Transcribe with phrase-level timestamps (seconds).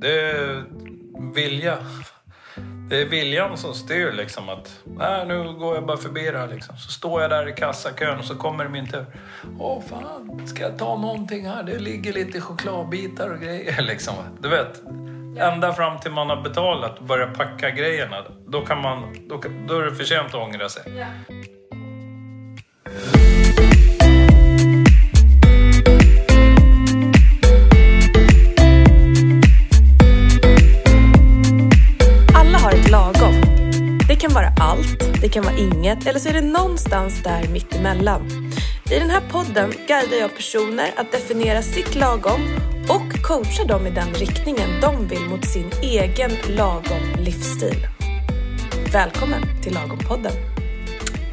[0.00, 0.64] Det är
[1.34, 1.78] vilja.
[2.88, 6.48] Det är viljan som styr liksom att nej, nu går jag bara förbi det här
[6.48, 6.76] liksom.
[6.76, 9.06] Så står jag där i kassakön och så kommer det min tur.
[9.58, 11.62] Åh fan, ska jag ta någonting här?
[11.62, 14.14] Det ligger lite chokladbitar och grejer liksom.
[14.40, 14.82] Du vet,
[15.38, 18.24] ända fram till man har betalat och börjar packa grejerna.
[18.46, 21.02] Då, kan man, då, då är det för sent att ångra sig.
[21.02, 21.40] Alla
[32.90, 33.34] lagom.
[34.08, 38.50] Det kan vara allt, det kan vara inget eller så är det någonstans där mittemellan.
[38.90, 42.40] I den här podden guidar jag personer att definiera sitt lagom
[42.88, 47.86] och coachar dem i den riktningen de vill mot sin egen lagom livsstil.
[48.92, 50.59] Välkommen till Lagom-podden.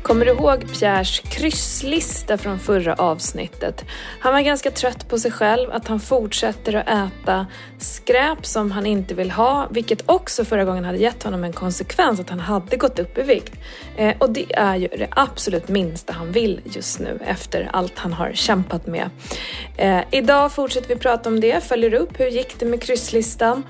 [0.07, 3.85] Kommer du ihåg Pierres krysslista från förra avsnittet?
[4.19, 7.47] Han var ganska trött på sig själv, att han fortsätter att äta
[7.79, 12.19] skräp som han inte vill ha, vilket också förra gången hade gett honom en konsekvens
[12.19, 13.53] att han hade gått upp i vikt.
[13.97, 18.13] Eh, och det är ju det absolut minsta han vill just nu efter allt han
[18.13, 19.09] har kämpat med.
[19.77, 23.63] Eh, idag fortsätter vi prata om det, följer upp hur gick det med krysslistan?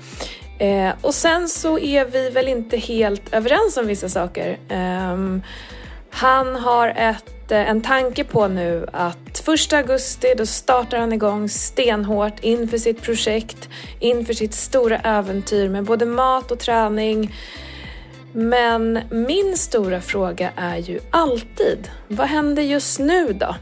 [0.58, 4.58] Eh, och sen så är vi väl inte helt överens om vissa saker.
[4.68, 5.42] Ehm,
[6.10, 11.48] han har ett, eh, en tanke på nu att 1 augusti då startar han igång
[11.48, 13.68] stenhårt inför sitt projekt,
[14.00, 17.34] inför sitt stora äventyr med både mat och träning.
[18.32, 23.54] Men min stora fråga är ju alltid, vad händer just nu då?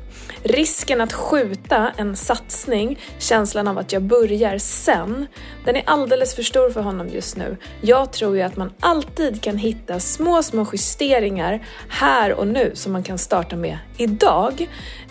[0.48, 5.26] Risken att skjuta en satsning, känslan av att jag börjar sen,
[5.64, 7.56] den är alldeles för stor för honom just nu.
[7.80, 12.92] Jag tror ju att man alltid kan hitta små, små justeringar här och nu som
[12.92, 14.68] man kan starta med idag.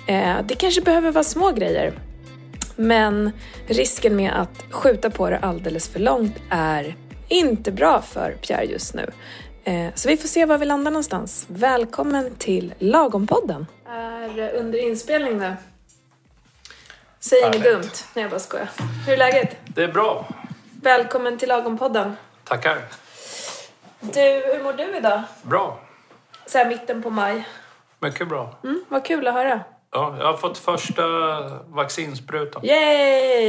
[0.07, 1.99] Eh, det kanske behöver vara små grejer.
[2.75, 3.31] Men
[3.67, 6.95] risken med att skjuta på det alldeles för långt är
[7.27, 9.11] inte bra för Pierre just nu.
[9.63, 11.45] Eh, så vi får se var vi landar någonstans.
[11.49, 13.65] Välkommen till Lagompodden!
[13.89, 15.55] Är under inspelning nu.
[17.19, 17.91] Säg inget dumt.
[18.13, 18.69] Nej, jag bara skojar.
[19.05, 19.57] Hur är läget?
[19.65, 20.27] Det är bra.
[20.81, 22.13] Välkommen till Lagom-podden.
[22.43, 22.81] Tackar.
[23.99, 25.21] Du, hur mår du idag?
[25.43, 25.79] Bra.
[26.45, 27.47] Så här mitten på maj.
[27.99, 28.55] Mycket bra.
[28.63, 29.59] Mm, vad kul att höra.
[29.91, 31.03] Ja, jag har fått första
[31.67, 32.65] vaccinsprutan.
[32.65, 32.75] Yay!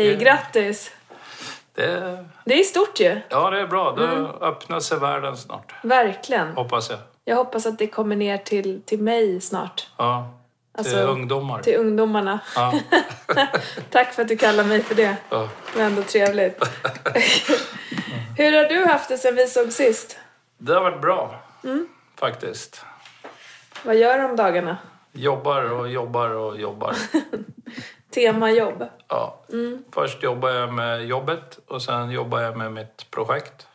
[0.07, 0.21] Yeah.
[0.21, 0.91] Grattis!
[1.75, 3.21] Det, Det är stort ju.
[3.29, 3.93] ja, det är bra.
[3.97, 4.05] Då
[4.47, 5.75] öppnar sig världen snart.
[5.83, 6.53] Verkligen.
[6.53, 6.99] Hoppas jag.
[7.29, 9.87] Jag hoppas att det kommer ner till, till mig snart.
[9.97, 10.33] Ja.
[10.77, 11.63] Till Alltså, ungdomar.
[11.63, 12.41] Till ungdomarna.
[12.55, 12.75] Ja.
[13.91, 15.17] Tack för att du kallar mig för det.
[15.31, 15.49] Ja.
[15.73, 16.59] Det var ändå trevligt.
[18.37, 20.19] Hur har du haft det sen vi såg sist?
[20.59, 21.41] Det har varit bra.
[21.65, 21.89] Mm.
[22.17, 22.85] Faktiskt.
[23.85, 24.77] Vad gör du om dagarna?
[25.13, 26.95] Jobbar och jobbar och jobbar.
[28.15, 28.85] Tema jobb.
[29.09, 29.45] Ja.
[29.53, 29.85] Mm.
[29.93, 33.67] Först jobbar jag med jobbet och sen jobbar jag med mitt projekt.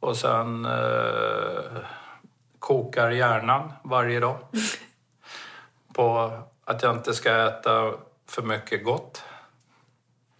[0.00, 1.80] Och sen eh,
[2.64, 4.38] kokar hjärnan varje dag.
[5.94, 6.32] På
[6.64, 7.92] att jag inte ska äta
[8.26, 9.22] för mycket gott.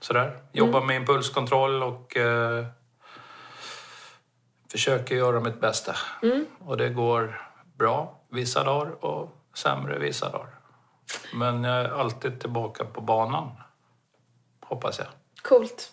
[0.01, 0.39] Sådär.
[0.53, 2.67] Jobbar med impulskontroll och eh,
[4.73, 5.97] försöker göra mitt bästa.
[6.59, 7.43] Och det går
[7.79, 10.55] bra vissa dagar och sämre vissa dagar.
[11.35, 13.51] Men jag är alltid tillbaka på banan.
[14.61, 15.09] Hoppas jag.
[15.43, 15.93] Coolt.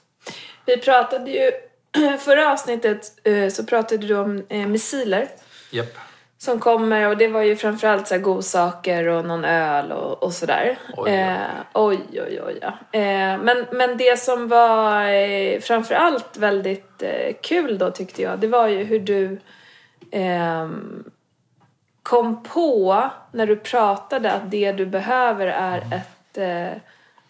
[0.65, 1.51] Vi pratade ju...
[2.19, 5.27] Förra avsnittet eh, så pratade du om eh, missiler
[5.71, 6.10] Japp.
[6.41, 10.33] Som kommer och det var ju framförallt så här godsaker och någon öl och, och
[10.33, 10.79] sådär.
[10.97, 11.11] Oj, oj.
[11.11, 11.37] Eh,
[11.73, 12.59] oj, oj, oj.
[12.61, 12.99] Ja.
[12.99, 18.47] Eh, men, men det som var eh, framförallt väldigt eh, kul då tyckte jag, det
[18.47, 19.39] var ju hur du
[20.11, 21.03] ehm,
[22.03, 25.91] kom på när du pratade att det du behöver är Mm.
[25.91, 26.81] ett, eh,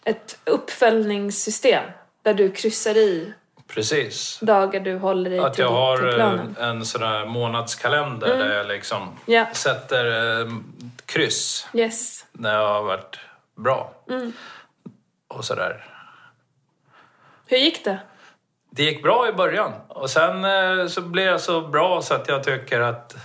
[0.04, 1.84] ett uppföljningssystem
[2.22, 3.32] där du kryssar i
[3.74, 4.38] Precis.
[4.40, 8.66] dagar du håller dig Att till, jag har eh, en sån här månadskalender där jag
[8.66, 9.46] liksom Ja.
[9.52, 10.46] sätter eh,
[11.06, 12.26] kryss Yes.
[12.32, 13.18] när jag har varit
[13.56, 13.92] bra.
[15.28, 15.84] Och sådär.
[17.46, 17.98] Hur gick det?
[18.70, 22.28] Det gick bra i början och sen eh, så blev jag så bra så att
[22.28, 23.16] jag tycker att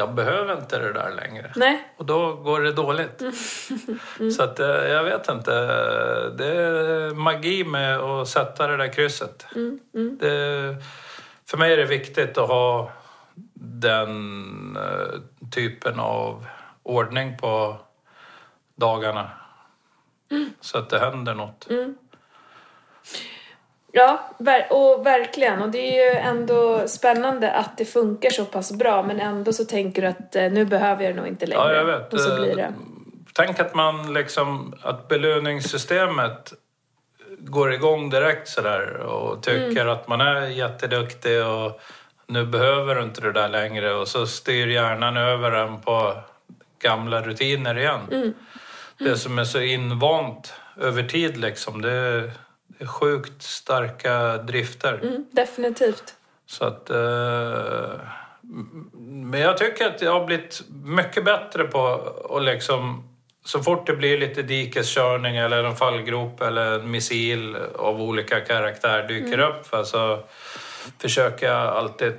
[0.00, 1.52] jag behöver inte det där längre.
[1.56, 1.88] Nej?
[1.96, 3.22] Och då går det dåligt.
[4.36, 5.50] Så att eh, jag vet inte.
[6.30, 9.46] Det är magi med att sätta det där krysset.
[10.20, 10.76] Det,
[11.46, 12.92] för mig är det viktigt att ha
[13.54, 15.20] den eh,
[15.50, 16.46] typen av
[16.82, 17.76] ordning på
[18.76, 19.30] dagarna.
[20.60, 21.68] Så att det händer något.
[23.92, 24.30] Ja,
[24.70, 25.62] och verkligen.
[25.62, 29.64] Och det är ju ändå spännande att det funkar så pass bra men ändå så
[29.64, 31.62] tänker du att eh, nu behöver jag det nog inte längre.
[31.62, 32.12] Ja, jag vet.
[32.14, 32.72] Och så Eh, blir det.
[33.34, 36.52] Tänk att man liksom, att belöningssystemet
[37.38, 41.80] går igång direkt sådär och tycker att man är jätteduktig och
[42.26, 46.16] nu behöver du inte det där längre och så styr hjärnan över en på
[46.82, 48.34] gamla rutiner igen.
[48.98, 52.32] Det som är så invant över tid liksom, det är
[52.86, 55.00] sjukt starka drifter.
[55.02, 56.14] Mm, definitivt.
[56.46, 56.90] Så att...
[56.90, 58.00] Eh,
[59.02, 61.86] men jag tycker att jag har blivit mycket bättre på
[62.30, 63.06] att liksom...
[63.44, 69.08] Så fort det blir lite dikeskörning eller en fallgrop eller en missil av olika karaktär
[69.08, 70.18] dyker upp för så
[70.98, 72.14] försöker jag alltid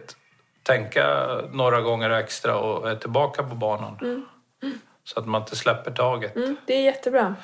[0.63, 4.25] tänka några gånger extra och är tillbaka på banan.
[5.03, 6.35] Så att man inte släpper taget.
[6.35, 7.35] Mm, det är jättebra.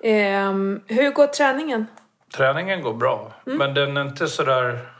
[0.00, 1.86] Ehm, hur går träningen?
[2.34, 4.92] Träningen går bra, men den är inte så där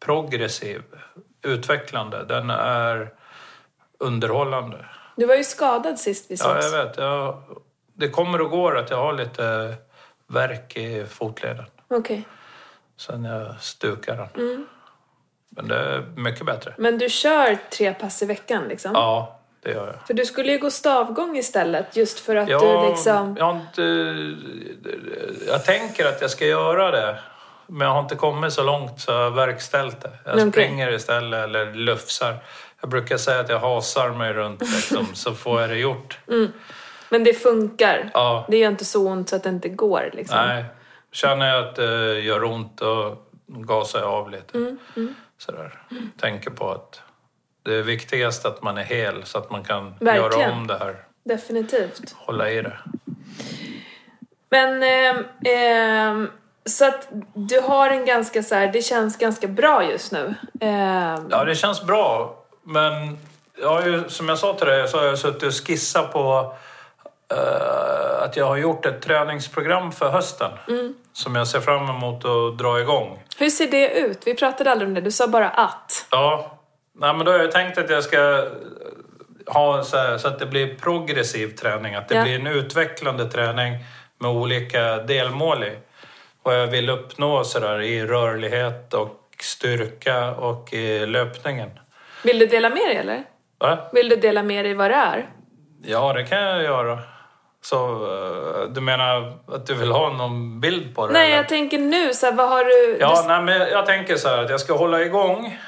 [0.00, 0.82] progressiv,
[1.42, 2.24] utvecklande.
[2.24, 3.10] Den är
[3.98, 4.86] underhållande.
[5.16, 6.72] Du var ju skadad sist vi Ja, sågs.
[6.72, 6.96] jag vet.
[6.96, 7.42] Jag,
[7.94, 9.74] det kommer och går att jag har lite
[10.26, 12.24] värk i fotleden Okej.
[12.96, 14.66] sen jag stukade den.
[15.50, 16.74] Men det är mycket bättre.
[16.78, 18.90] Men du kör tre pass i veckan liksom?
[18.94, 20.06] Ja, det gör jag.
[20.06, 23.36] För du skulle ju gå stavgång istället just för att Jag, du liksom...
[23.38, 23.82] jag, har inte,
[25.46, 27.18] jag tänker att jag ska göra det.
[27.66, 30.10] Men jag har inte kommit så långt så jag har verkställt det.
[30.24, 30.50] Jag Okej.
[30.50, 32.36] springer istället eller lufsar.
[32.80, 36.18] Jag brukar säga att jag hasar mig runt liksom, så får jag det gjort.
[37.08, 38.10] Men det funkar.
[38.14, 40.38] Ja, Det gör inte så ont så att det inte går liksom.
[40.46, 40.64] nej.
[41.12, 44.76] Känner jag att det gör ont då gasar jag av lite.
[45.38, 45.78] Sådär.
[46.20, 47.02] Tänker på att
[47.62, 50.40] det är viktigast att man är hel så att man kan Verkligen.
[50.40, 50.96] göra om det här.
[51.24, 52.14] Definitivt.
[52.16, 52.78] Hålla i det.
[54.50, 56.30] Men, ehm, ehm,
[56.64, 60.34] så att du har en ganska så här, det känns ganska bra just nu.
[60.60, 62.36] Ehm, Ja, det känns bra.
[62.62, 63.18] Men
[63.60, 66.54] jag har ju, som jag sa till dig så har jag suttit och skissat på
[67.34, 70.50] eh, att jag har gjort ett träningsprogram för hösten.
[71.12, 73.22] Som jag ser fram emot att dra igång.
[73.38, 74.26] Hur ser det ut?
[74.26, 76.06] Vi pratade aldrig om det, du sa bara att.
[76.10, 76.58] Ja,
[76.94, 78.44] Nej, men då har jag tänkt att jag ska
[79.46, 81.94] ha så, här, så att det blir progressiv träning.
[81.94, 82.22] Att det Ja.
[82.22, 83.78] blir en utvecklande träning
[84.18, 85.72] med olika delmål i.
[86.42, 91.70] Vad jag vill uppnå så där, i rörlighet och styrka och i löpningen.
[92.24, 93.24] Vill du dela med dig eller?
[93.58, 93.78] Va?
[93.92, 95.26] Vill du dela med dig vad det är?
[95.84, 96.98] Ja, det kan jag göra.
[97.62, 101.12] Så eh, du menar att du vill ha någon bild på det?
[101.12, 101.36] Nej, eller?
[101.36, 102.96] jag tänker nu så här, vad har du...
[103.00, 105.58] Ja, nej, men jag tänker så här att jag ska hålla igång.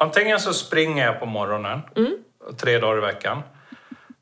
[0.00, 1.80] Antingen så springer jag på morgonen,
[2.56, 3.42] tre dagar i veckan.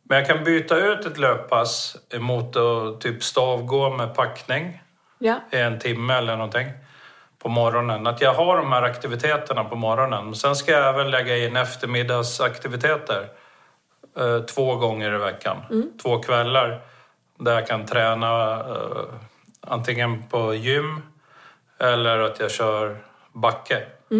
[0.03, 4.83] Men jag kan byta ut ett löppass mot att typ stavgå med packning
[5.19, 5.41] Ja.
[5.53, 6.69] i en timme eller någonting
[7.39, 8.07] på morgonen.
[8.07, 10.35] Att jag har de här aktiviteterna på morgonen.
[10.35, 13.29] Sen ska jag även lägga in eftermiddagsaktiviteter
[14.19, 15.57] eh, två gånger i veckan.
[16.03, 16.81] Två kvällar
[17.39, 19.05] där jag kan träna eh,
[19.61, 21.03] antingen på gym
[21.79, 22.97] eller att jag kör
[23.33, 23.83] backe.
[24.09, 24.17] Ja,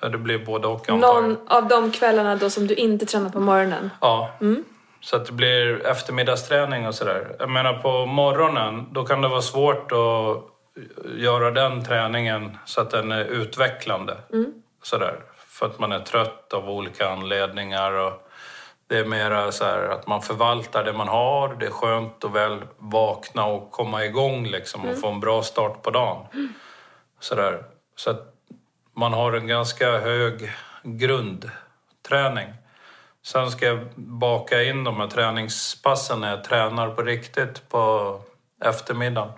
[0.00, 1.22] Det blir både och antar jag.
[1.24, 3.90] Någon av de kvällarna då som du inte tränar på morgonen.
[4.00, 4.30] Ja.
[5.00, 7.36] Så att det blir eftermiddagsträning och sådär.
[7.38, 10.44] Jag menar på morgonen, då kan det vara svårt att
[11.16, 14.16] göra den träningen så att den är utvecklande.
[14.82, 15.20] Sådär.
[15.36, 17.92] För att man är trött av olika anledningar.
[17.92, 18.28] Och
[18.86, 21.56] det är mera så här att man förvaltar det man har.
[21.60, 25.82] Det är skönt att väl vakna och komma igång liksom och få en bra start
[25.82, 26.26] på dagen.
[27.20, 27.64] Sådär.
[27.96, 28.29] Så att
[29.00, 32.48] man har en ganska hög grundträning.
[33.22, 38.20] Sen ska jag baka in de här träningspassen när jag tränar på riktigt på
[38.64, 39.32] eftermiddagen.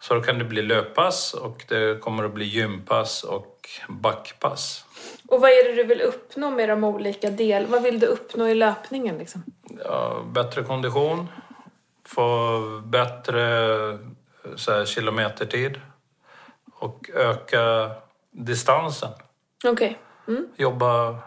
[0.00, 4.84] Så då kan det bli löppass och det kommer att bli gympass och backpass.
[5.28, 7.66] Och vad är det du vill uppnå med de olika del?
[7.66, 9.44] Vad vill du uppnå i löpningen liksom?
[9.84, 11.28] Ja, bättre kondition,
[12.06, 13.48] få bättre
[14.56, 15.80] så här, kilometertid
[16.74, 17.90] och öka
[18.30, 19.10] distansen.
[19.64, 19.98] Okej.
[20.56, 21.18] jobba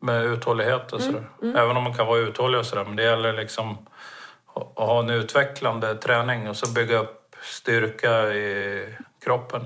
[0.00, 1.30] med uthållighet och sådär.
[1.42, 2.84] Även om man kan vara uthållig och sådär.
[2.84, 3.78] Men det gäller liksom
[4.54, 9.62] att ha en utvecklande träning och så bygga upp styrka i kroppen.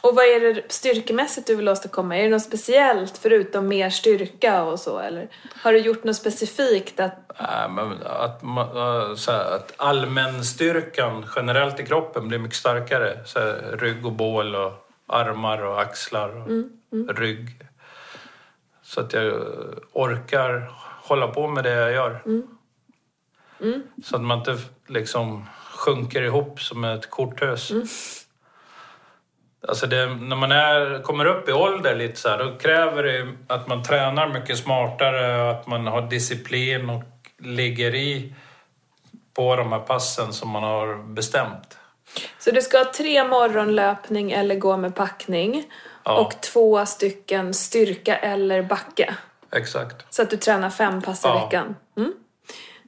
[0.00, 2.16] Och vad är det styrkemässigt du vill åstadkomma?
[2.16, 5.28] Är det något speciellt förutom mer styrka och så eller?
[5.62, 7.40] Har du gjort något specifikt att...
[7.40, 13.18] Äh, men att, äh, så här, att allmänstyrkan generellt i kroppen blir mycket starkare.
[13.24, 16.28] Så här, rygg och bål och armar och axlar
[17.08, 17.48] och rygg.
[18.82, 19.32] Så att jag
[19.92, 20.70] orkar
[21.02, 22.22] hålla på med det jag gör.
[24.04, 27.72] Så att man inte liksom sjunker ihop som ett korthus.
[29.68, 33.34] Alltså det, när man är, kommer upp i ålder lite så här, då kräver det
[33.46, 37.04] att man tränar mycket smartare, att man har disciplin och
[37.38, 38.34] ligger i
[39.34, 41.75] på de här passen som man har bestämt.
[42.38, 45.64] Så du ska ha tre morgonlöpning eller gå med packning
[46.04, 46.18] Ja.
[46.20, 49.14] och två stycken styrka eller backe.
[49.52, 50.14] Exakt.
[50.14, 51.44] Så att du tränar fem pass i Ja.
[51.44, 51.76] veckan.
[51.96, 52.12] Mm.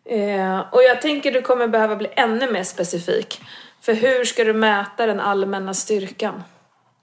[0.05, 3.41] Eh, och jag tänker du kommer behöva bli ännu mer specifik.
[3.81, 6.43] För hur ska du mäta den allmänna styrkan?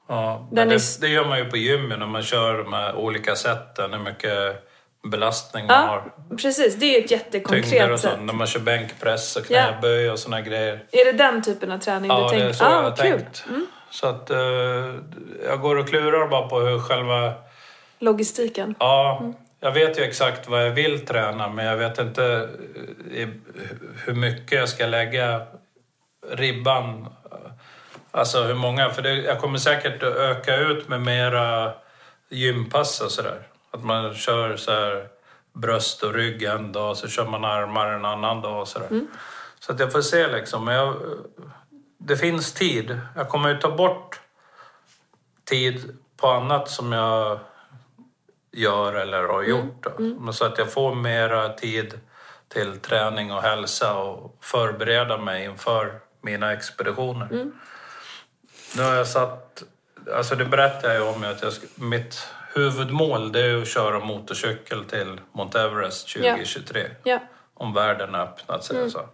[0.08, 2.96] Ja, är det, s- det gör man ju på gymmet när man kör de här
[2.96, 3.94] olika sätten.
[3.94, 4.68] Hur mycket
[5.10, 5.88] belastning man Ja,
[6.30, 6.38] har.
[6.38, 6.76] precis.
[6.76, 8.12] Det är ju ett Tyngder jättekonkret och sätt.
[8.12, 8.24] sånt.
[8.26, 10.84] När man kör bänkpress och knäböj och såna grejer.
[10.92, 12.48] Är det den typen av träning Ja, du det tänker?
[12.50, 13.06] är så jag ah, har kul.
[13.08, 13.20] Mm.
[13.22, 13.44] tänkt.
[13.92, 14.38] Så att eh,
[15.46, 17.34] jag går och klurar bara på hur själva...
[18.00, 18.76] Logistiken.
[18.80, 19.34] Ja, Mm.
[19.60, 22.50] jag vet ju exakt vad jag vill träna men jag vet inte
[23.16, 23.28] eh,
[24.06, 25.42] hur mycket jag ska lägga
[26.32, 27.08] ribban.
[28.12, 31.74] Alltså hur många, för det, jag kommer säkert att öka ut med mera
[32.30, 33.42] gympass och sådär.
[33.76, 35.08] Att man kör så här
[35.54, 39.02] bröst och rygg en dag, så kör man armar en annan dag och sådär.
[39.60, 40.66] Så att jag får se liksom.
[40.66, 40.96] Men jag,
[41.98, 43.00] det finns tid.
[43.16, 44.20] Jag kommer ju ta bort
[45.44, 47.40] tid på annat som jag
[48.52, 49.84] gör eller har gjort.
[49.84, 49.92] Då.
[50.00, 52.00] Men Så att jag får mera tid
[52.48, 57.52] till träning och hälsa och förbereda mig inför mina expeditioner.
[58.78, 59.64] Nu har jag satt,
[60.14, 64.84] alltså det berättade jag ju om att jag, mitt huvudmål det är att köra motorcykel
[64.86, 66.90] till Mount Everest 2023.
[67.04, 67.20] Ja.
[67.54, 68.92] Om världen har öppnat sig.
[68.92, 69.10] Så.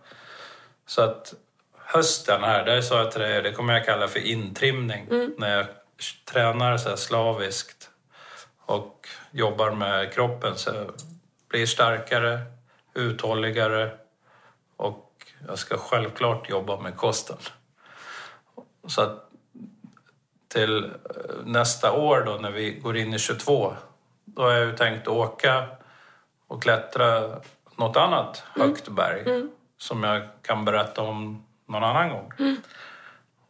[0.86, 1.34] så att
[1.78, 5.08] hösten här, det sa jag till dig, det kommer jag kalla för intrimning.
[5.38, 5.66] När jag
[6.26, 7.90] tränar så slaviskt
[8.66, 10.92] och jobbar med kroppen så jag
[11.50, 12.40] blir starkare,
[12.94, 13.92] uthålligare
[14.78, 17.38] och jag ska självklart jobba med kosten.
[18.88, 19.31] Så att
[20.52, 20.92] till eh,
[21.46, 23.74] nästa år då när vi går in i 22
[24.26, 25.68] då har jag ju tänkt åka
[26.48, 27.40] och klättra
[27.76, 29.24] något annat högt berg
[29.78, 32.32] som jag kan berätta om någon annan gång.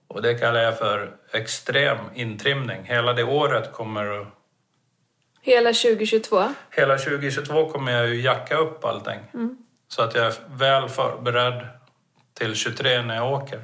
[0.07, 2.83] Och det kallar jag för extrem intrimning.
[2.83, 4.27] Hela det året kommer att
[5.41, 6.53] Hela 2022.
[6.69, 9.19] Hela 2022 kommer jag ju jacka upp allting.
[9.87, 11.67] Så att jag är väl förberedd
[12.33, 13.61] till 23 när jag åker.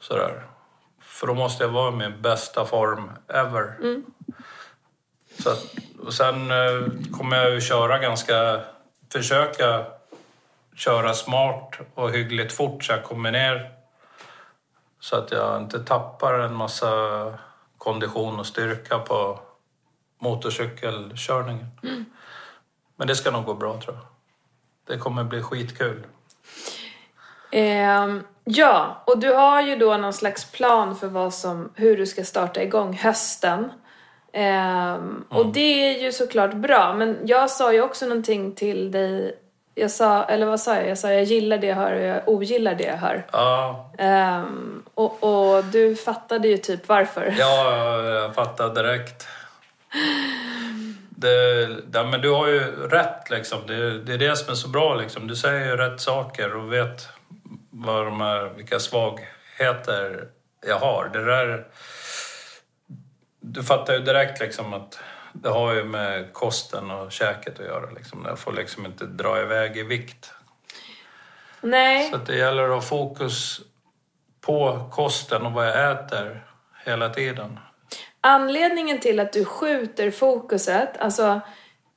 [0.00, 0.49] Sådär.
[1.20, 3.76] För då måste jag vara i min bästa form ever.
[5.38, 5.74] Så att,
[6.06, 6.86] och sen eh,
[7.18, 8.60] kommer jag ju köra ganska...
[9.12, 9.86] Försöka
[10.74, 13.70] köra smart och hyggligt fort så jag kommer ner.
[15.00, 16.88] Så att jag inte tappar en massa
[17.78, 19.40] kondition och styrka på
[20.18, 21.66] motorcykelkörningen.
[22.96, 24.06] Men det ska nog gå bra tror jag.
[24.86, 26.06] Det kommer bli skitkul.
[27.52, 32.06] Ehm, ja, och du har ju då någon slags plan för vad som, hur du
[32.06, 33.72] ska starta igång hösten.
[34.32, 39.36] Ehm, Och det är ju såklart bra, men jag sa ju också någonting till dig.
[39.74, 40.88] Jag sa, eller vad sa jag?
[40.88, 43.26] Jag sa jag gillar det jag hör och jag ogillar det jag hör.
[43.32, 47.34] Ja, Ehm, och, och du fattade ju typ varför.
[47.38, 49.26] ja jag fattar direkt.
[51.10, 53.58] Det, ja, men du har ju rätt liksom.
[53.66, 55.26] Det, det är det som är så bra liksom.
[55.26, 57.08] Du säger ju rätt saker och vet
[57.70, 60.28] vad de är, vilka svagheter
[60.66, 61.10] jag har.
[61.12, 61.66] Det där...
[63.40, 64.98] Du fattar ju direkt liksom att
[65.32, 67.90] det har ju med kosten och käket att göra.
[67.90, 68.24] Liksom.
[68.28, 70.34] Jag får liksom inte dra iväg i vikt.
[71.60, 73.60] Nej, Så det gäller att ha fokus
[74.40, 76.46] på kosten och vad jag äter
[76.84, 77.58] hela tiden.
[78.20, 81.40] Anledningen till att du skjuter fokuset, alltså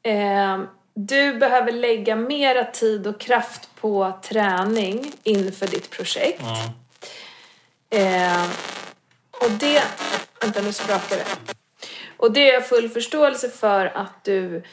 [0.04, 0.60] eh,
[0.94, 6.44] du behöver lägga mera tid och kraft på träning inför ditt projekt.
[7.90, 8.44] Eh,
[9.32, 9.84] och det...
[10.42, 11.54] Vänta, nu sprakar det.
[12.18, 14.64] Och det är jag full förståelse för att du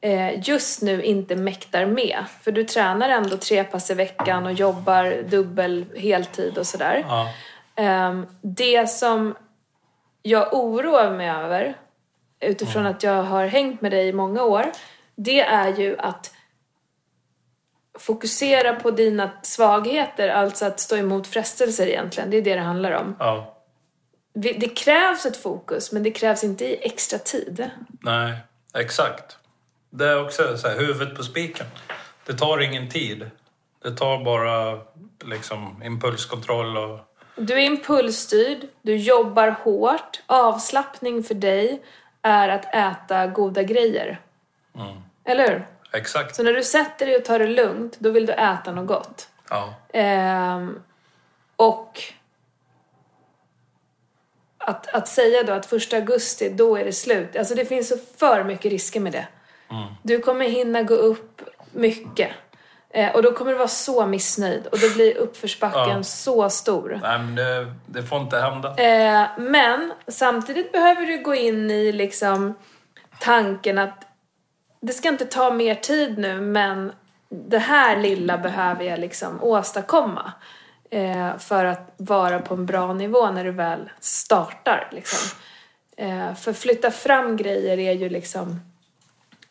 [0.00, 2.24] eh, just nu inte mäktar med.
[2.42, 7.04] För du tränar ändå tre pass i veckan och jobbar dubbel heltid och sådär.
[7.08, 7.28] Ja.
[7.76, 9.34] Ehm, det som
[10.22, 11.74] jag oroar mig över,
[12.40, 14.72] utifrån att jag har hängt med dig i många år,
[15.24, 16.34] det är ju att
[17.98, 22.30] fokusera på dina svagheter, alltså att stå emot frestelser egentligen.
[22.30, 23.16] Det är det det handlar om.
[23.18, 23.56] ja.
[24.32, 27.70] Det krävs ett fokus, men det krävs inte i extra tid.
[28.00, 28.36] Nej,
[28.74, 29.38] exakt.
[29.90, 31.66] Det är också så här, huvudet på spiken.
[32.26, 33.30] Det tar ingen tid.
[33.82, 34.80] Det tar bara
[35.24, 36.98] liksom impulskontroll och...
[37.36, 40.22] Du är impulsstyrd, du jobbar hårt.
[40.26, 41.82] Avslappning för dig
[42.22, 44.20] är att äta goda grejer.
[45.24, 45.66] Eller hur?
[45.92, 46.36] Exakt.
[46.36, 49.28] Så när du sätter dig och tar det lugnt, då vill du äta något gott.
[49.50, 49.74] Ja.
[49.92, 50.82] Ehm,
[51.56, 52.02] och
[54.58, 57.36] att, att säga då att första augusti, då är det slut.
[57.36, 59.26] Alltså det finns så för mycket risker med det.
[60.02, 62.30] Du kommer hinna gå upp mycket.
[62.90, 66.02] Eh, och då kommer du vara så missnöjd och då blir uppförsbacken Ja.
[66.02, 66.98] så stor.
[67.02, 68.76] Nej, men det, det får inte hända.
[68.76, 72.54] Eh, men samtidigt behöver du gå in i liksom
[73.20, 74.06] tanken att
[74.80, 76.92] det ska inte ta mer tid nu men
[77.28, 80.32] det här lilla behöver jag liksom åstadkomma.
[80.90, 84.88] Eh, för att vara på en bra nivå när du väl startar.
[84.92, 85.38] Liksom.
[85.96, 88.60] Eh, för flytta fram grejer är ju liksom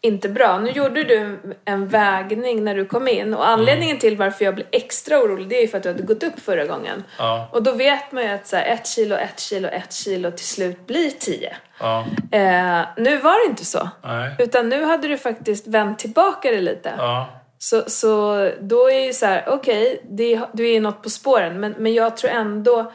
[0.02, 0.60] inte bra.
[0.60, 4.68] Nu gjorde du en vägning när du kom in och anledningen till varför jag blir
[4.72, 7.04] extra orolig det är ju för att du hade gått upp förra gången.
[7.18, 7.50] Ja.
[7.52, 10.46] Och då vet man ju att så här, ett kilo, ett kilo, ett kilo till
[10.46, 11.56] slut blir tio.
[11.80, 12.00] Ja.
[12.32, 13.90] Eh, nu var det inte så.
[14.04, 14.36] Nej.
[14.40, 16.94] Utan nu hade du faktiskt vänt tillbaka det lite.
[16.98, 17.30] Ja.
[17.58, 21.60] Så, så då är ju så här, okej, det- du är något på spåren.
[21.60, 22.92] Men, men jag tror ändå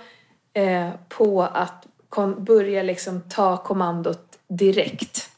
[0.55, 5.31] eh, på att kon- börja liksom ta kommandot direkt.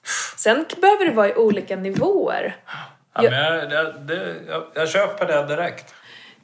[0.46, 2.56] Sen behöver det vara i olika nivåer.
[3.14, 5.94] Ja, men jag, det, jag, jag köper det direkt.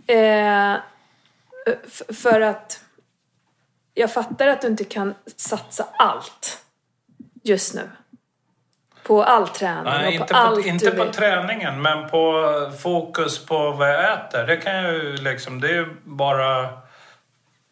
[0.06, 0.74] Eh,
[2.22, 2.80] för att
[3.94, 6.62] jag fattar att du inte kan satsa allt
[7.42, 7.90] just nu.
[9.02, 11.12] På all träning Nej, och inte på på, allt inte du på vill.
[11.12, 12.42] träningen, men på
[12.82, 14.46] fokus på vad jag äter.
[14.46, 16.68] Det kan jag ju liksom, det är ju bara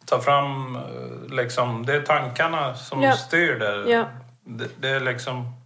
[0.06, 3.12] ta fram, eh, liksom, det är tankarna som Ja.
[3.12, 3.90] styr det.
[3.90, 4.04] Ja.
[4.44, 4.68] det.
[4.80, 5.59] Det är liksom,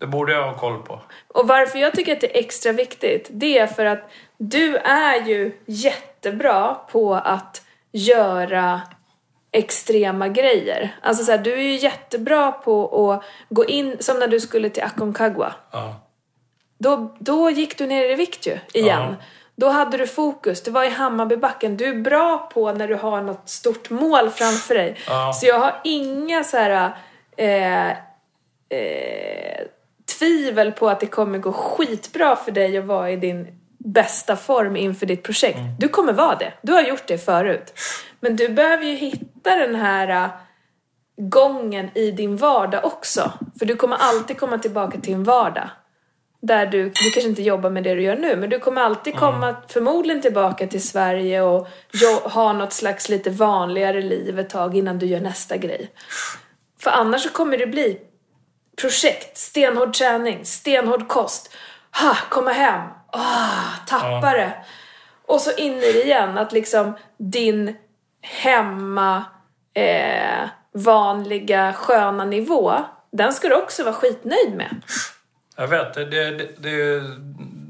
[0.00, 1.00] det borde jag ha koll på.
[1.28, 5.26] Och varför jag tycker att det är extra viktigt, det är för att du är
[5.26, 8.80] ju jättebra på att göra
[9.52, 10.96] extrema grejer.
[11.02, 14.70] Alltså så här, du är ju jättebra på att gå in, som när du skulle
[14.70, 15.54] till Aconcagua.
[15.70, 15.94] Ja.
[16.78, 19.06] Då, då gick du ner i vikt ju, igen.
[19.10, 19.24] Ja.
[19.56, 21.76] Då hade du fokus, det var i Hammarbybacken.
[21.76, 24.96] Du är bra på när du har något stort mål framför dig.
[25.06, 25.32] Ja.
[25.32, 26.92] Så jag har inga så här
[27.36, 27.90] eh,
[28.78, 29.59] eh,
[30.40, 33.46] tvivel på att det kommer gå skitbra för dig att vara i din
[33.78, 35.58] bästa form inför ditt projekt.
[35.58, 35.70] Mm.
[35.78, 36.52] Du kommer vara det.
[36.62, 37.72] Du har gjort det förut.
[38.20, 40.30] Men du behöver ju hitta den här eh,
[41.16, 43.32] gången i din vardag också.
[43.58, 45.70] För du kommer alltid komma tillbaka till en vardag.
[46.42, 49.14] Där du, du kanske inte jobbar med det du gör nu, men du kommer alltid
[49.14, 51.68] komma förmodligen tillbaka till Sverige och
[52.24, 55.90] ha något slags lite vanligare liv ett tag innan du gör nästa grej.
[56.80, 57.98] För annars så kommer det bli
[58.76, 61.54] projekt, stenhård träning, stenhård kost.
[62.00, 64.52] Ha, komma hem, ah, tappa det.
[65.26, 67.76] Och så in i det igen, att liksom din
[68.22, 69.24] hemma,
[69.74, 72.74] eh, vanliga, sköna nivå,
[73.12, 74.82] den ska du också vara skitnöjd med.
[75.56, 77.02] Jag vet, det, det, det, är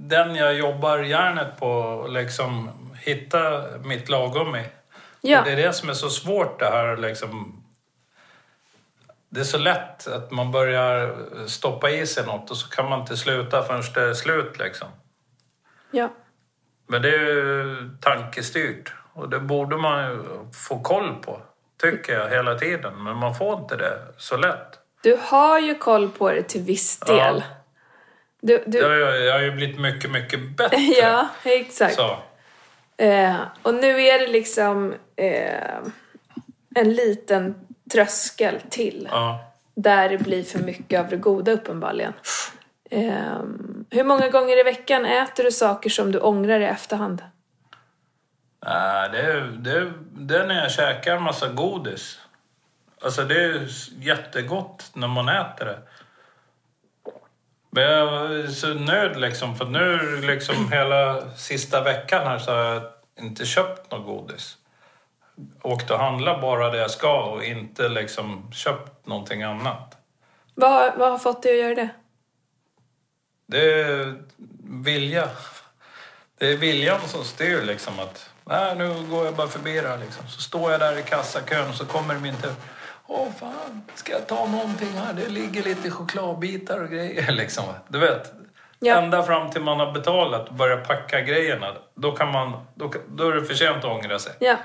[0.09, 2.71] den jag jobbar hjärnet på, liksom
[3.05, 4.65] hitta mitt lagom i.
[5.21, 5.39] Ja.
[5.39, 7.60] Och Det är det som är så svårt det här liksom.
[9.33, 11.17] Det är så lätt att man börjar
[11.47, 14.89] stoppa i sig något och så kan man inte sluta förrän det är slut liksom.
[15.91, 16.09] Ja.
[16.87, 20.25] Men det är ju tankestyrt och det borde man ju
[20.67, 21.41] få koll på,
[21.83, 23.05] tycker jag, hela tiden.
[23.05, 24.79] Men man får inte det så lätt.
[25.03, 27.45] Du har ju koll på det till viss del.
[28.43, 30.77] Du, du, Jag, jag, jag har ju blivit mycket, mycket bättre.
[31.03, 31.95] ja, exakt.
[31.95, 32.19] Så.
[32.97, 35.79] Eh, och nu är det liksom eh,
[36.75, 37.55] en liten
[37.93, 39.09] tröskel till.
[39.11, 39.53] Ja.
[39.75, 42.13] Där det blir för mycket av det goda uppenbarligen.
[42.91, 43.43] Eh,
[43.91, 47.23] hur många gånger i veckan äter du saker som du ångrar i efterhand?
[48.67, 52.21] Nej, det är, det, är, det är när jag käkar en massa godis.
[53.03, 55.79] Alltså det är jättegott när man äter det.
[57.71, 62.59] Men jag är så nöjd liksom, för nu liksom hela sista veckan här så har
[62.59, 62.83] jag
[63.21, 64.57] inte köpt något godis.
[65.63, 69.97] Åkt och handlat bara det jag ska och inte liksom köpt någonting annat.
[70.55, 71.89] Vad, vad har fått dig att göra det?
[73.47, 74.15] Det är
[74.85, 75.29] vilja.
[76.39, 79.99] Det är viljan som styr liksom att nej, nu går jag bara förbi det här
[79.99, 80.29] liksom.
[80.29, 82.53] Så står jag där i kassakön och så kommer min tur.
[83.07, 85.13] Åh fan, ska jag ta någonting här?
[85.13, 87.65] Det ligger lite chokladbitar och grejer liksom.
[87.89, 88.33] Du vet.
[88.79, 88.97] Ja.
[88.97, 91.75] Ända fram till man har betalat och börjar packa grejerna.
[91.95, 94.33] Då, kan man, då, då är det för sent att ångra sig.
[94.39, 94.57] Ja,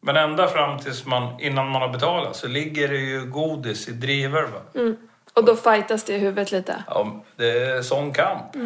[0.00, 3.92] Men ända fram tills man, innan man har betalat så ligger det ju godis i
[3.92, 4.42] drivor.
[4.42, 4.94] Va?
[5.34, 6.84] och då fightas det i huvudet lite.
[6.86, 8.56] Ja, det är sån kamp.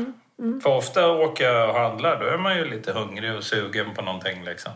[0.63, 4.03] För ofta åker jag och handlar, då är man ju lite hungrig och sugen på
[4.03, 4.73] någonting liksom.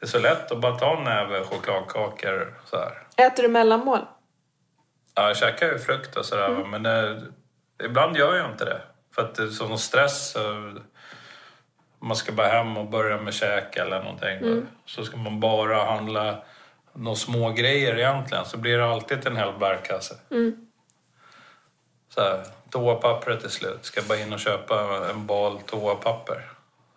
[0.00, 3.26] Det är så lätt att bara ta en näve chokladkakor så här.
[3.26, 4.00] Äter du mellanmål?
[5.14, 7.22] Ja, jag käkar ju frukt och sådär, va, men det,
[7.84, 8.80] ibland gör jag inte det.
[9.14, 10.36] För att det är sån stress.
[10.36, 10.42] och
[12.04, 14.38] Man ska bara hem och börja med käk eller någonting.
[14.60, 14.66] va.
[14.86, 16.42] Så ska man bara handla
[16.92, 20.14] några små grejer egentligen så blir det alltid en hel bärkasse.
[22.14, 23.84] så här, toapappret är slut.
[23.84, 26.50] Ska bara in och köpa en bal toapapper.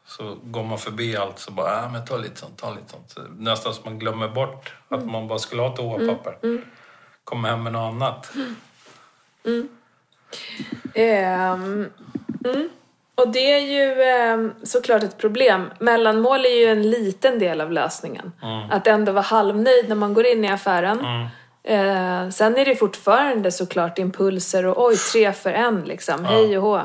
[0.06, 3.12] Så går man förbi allt så bara, äh, men ta lite sånt, ta lite sånt.
[3.12, 6.38] Så Nästan som man glömmer bort att man bara skulle ha toapapper.
[7.24, 8.32] Kommer hem med något annat.
[12.46, 12.77] Mm.
[13.17, 15.71] Och det är ju ehm, såklart ett problem.
[15.80, 18.32] Mellanmål är ju en liten del av lösningen.
[18.71, 20.99] Att ändå vara halvnöjd när man går in i affären.
[21.63, 26.25] Eh, sen är det fortfarande såklart impulser och oj, tre för en liksom.
[26.25, 26.77] Hej och hå.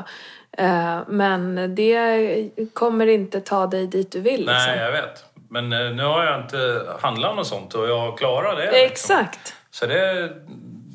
[0.57, 4.39] Eh, men det kommer inte ta dig dit du vill.
[4.39, 4.55] Liksom.
[4.67, 5.25] Nej, jag vet.
[5.49, 8.65] Men eh, nu har jag inte handlat något sånt och jag klarar det.
[8.65, 8.85] liksom.
[8.85, 9.53] Exakt.
[9.71, 10.29] Så det,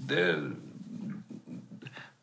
[0.08, 0.34] det,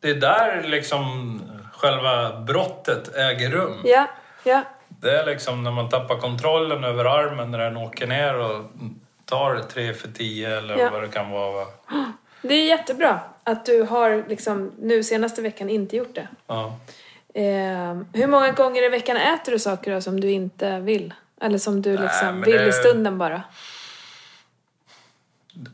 [0.00, 1.40] det är där liksom
[1.76, 3.80] själva brottet äger rum.
[3.84, 4.06] Ja,
[4.44, 4.62] ja.
[4.88, 8.64] Det är liksom när man tappar kontrollen över armen när den åker ner och
[9.24, 10.90] tar tre för tio eller Ja.
[10.90, 11.52] vad det kan vara.
[11.52, 11.66] va?
[12.42, 16.28] Det är jättebra att du har liksom nu senaste veckan inte gjort det.
[16.46, 16.76] Ja.
[17.34, 21.14] Eh, hur många gånger i veckan äter du saker då som du inte vill?
[21.40, 23.42] Eller som du liksom men vill det- i stunden bara?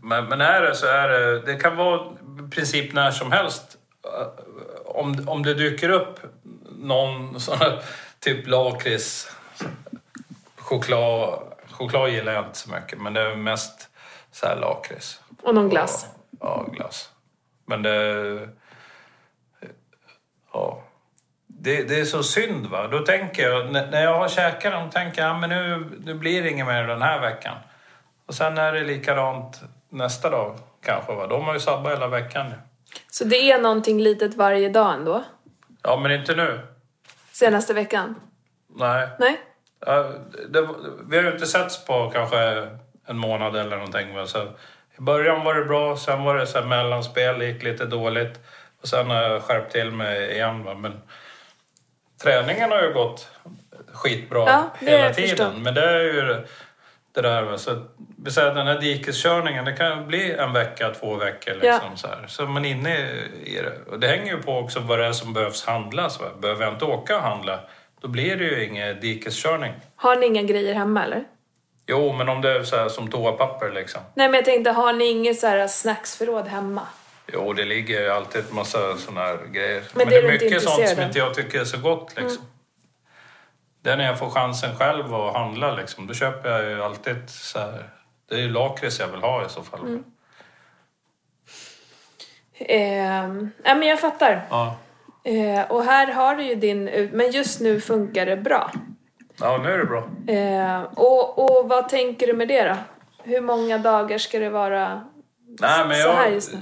[0.03, 2.01] Men, men är det så är det, det kan vara
[2.47, 3.77] i princip när som helst.
[4.95, 6.21] Om, om det dyker upp
[6.79, 7.83] någon sån här
[8.21, 9.37] typ lakrits,
[10.57, 13.89] choklad, choklad gillar jag inte så mycket men det är mest
[14.31, 15.21] så här lakrits.
[15.43, 16.07] Och någon glass?
[16.41, 17.11] Ja, glass.
[17.67, 18.49] Men det...
[20.53, 20.83] Ja.
[21.47, 22.89] Det, det är så synd va.
[22.89, 26.51] Då tänker jag, när jag har käkat dem, tänker jag men nu, nu blir det
[26.51, 27.57] inget mer den här veckan.
[28.27, 31.27] Och sen är det likadant nästa dag kanske va.
[31.27, 32.57] Då har ju sabbat hela veckan nu.
[33.11, 35.25] Så det är någonting litet varje dag ändå?
[35.83, 36.61] Ja, men inte nu.
[37.33, 38.15] Senaste veckan?
[38.77, 39.09] Nej.
[39.19, 39.41] Nej?
[39.87, 40.13] Ja,
[40.49, 40.69] det,
[41.11, 42.69] vi har ju inte setts på kanske
[43.07, 44.15] en månad eller någonting.
[44.15, 44.27] Va?
[44.27, 44.43] Så
[44.99, 48.41] I början var det bra, sen var det så här mellanspel, gick lite dåligt.
[48.81, 50.65] Och sen har jag skärpt till mig igen.
[50.65, 50.75] Va?
[50.75, 51.03] Men
[52.23, 53.29] träningen har ju gått
[53.93, 55.63] skitbra Ja, hela tiden.
[55.63, 56.47] Men det är ju
[57.15, 57.43] det där.
[57.43, 57.59] Va?
[57.59, 57.83] Så,
[58.31, 61.53] säger, den här dikeskörningen, det kan bli en vecka, två veckor.
[61.55, 61.97] Liksom, Ja.
[61.97, 62.25] så, här.
[62.29, 62.99] så man är inne
[63.45, 63.91] i det.
[63.93, 66.21] Och det hänger ju på också vad det är som behövs handlas.
[66.21, 66.27] Va?
[66.41, 67.61] Behöver jag inte åka och handla,
[68.01, 69.73] då blir det ju ingen dikeskörning.
[69.97, 71.25] Har ni inga grejer hemma eller?
[71.87, 74.01] Jo, men om det är så här som toapapper liksom.
[74.15, 76.83] Nej men jag tänkte, har ni inget så här snacksförråd hemma?
[77.33, 79.81] Jo, det ligger ju alltid ett massa såna här grejer.
[79.81, 82.13] Men Men, det är det är mycket sånt som inte jag tycker är så gott
[82.17, 82.43] liksom.
[83.83, 86.07] Det är när jag får chansen själv att handla liksom.
[86.07, 87.91] Då köper jag ju alltid så här.
[88.29, 89.81] Det är ju lakrits jag vill ha i så fall.
[89.81, 90.05] Mm.
[92.55, 94.47] Eh, nej men jag fattar.
[94.51, 94.77] Ja.
[95.25, 98.71] Eh, och här har du ju din, men just nu funkar det bra.
[99.41, 100.09] ja, nu är det bra.
[100.35, 102.77] Eh, och, och vad tänker du med det då?
[103.25, 105.05] Hur många dagar ska det vara
[105.61, 106.35] Nej, men så här jag...
[106.35, 106.61] just nu?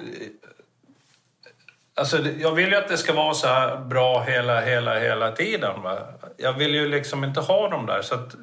[1.94, 5.82] Alltså, jag vill ju att det ska vara så här bra hela, hela, hela tiden.
[5.82, 5.98] Va?
[6.42, 8.02] Jag vill ju liksom inte ha dem där.
[8.02, 8.34] Så att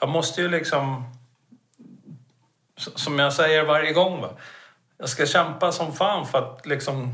[0.00, 1.14] jag måste ju liksom...
[2.76, 4.20] Som jag säger varje gång.
[4.20, 4.28] Va?
[4.98, 7.12] Jag ska kämpa som fan för att liksom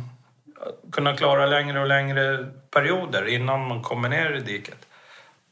[0.93, 4.87] kunna klara längre och längre perioder innan man kommer ner i diket.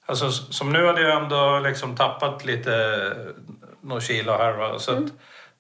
[0.07, 2.99] Alltså, som nu hade jag ändå liksom tappat lite
[3.81, 4.53] några kilo här.
[4.53, 4.79] Va?
[4.79, 5.13] Så att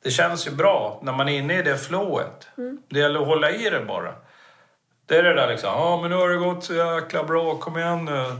[0.03, 2.48] det känns ju bra när man är inne i det flowet.
[2.88, 4.14] Det gäller att hålla i det bara.
[5.07, 7.79] Det är det där liksom, ja men nu har det gått så jäkla bra, kom
[7.79, 8.37] igen nu.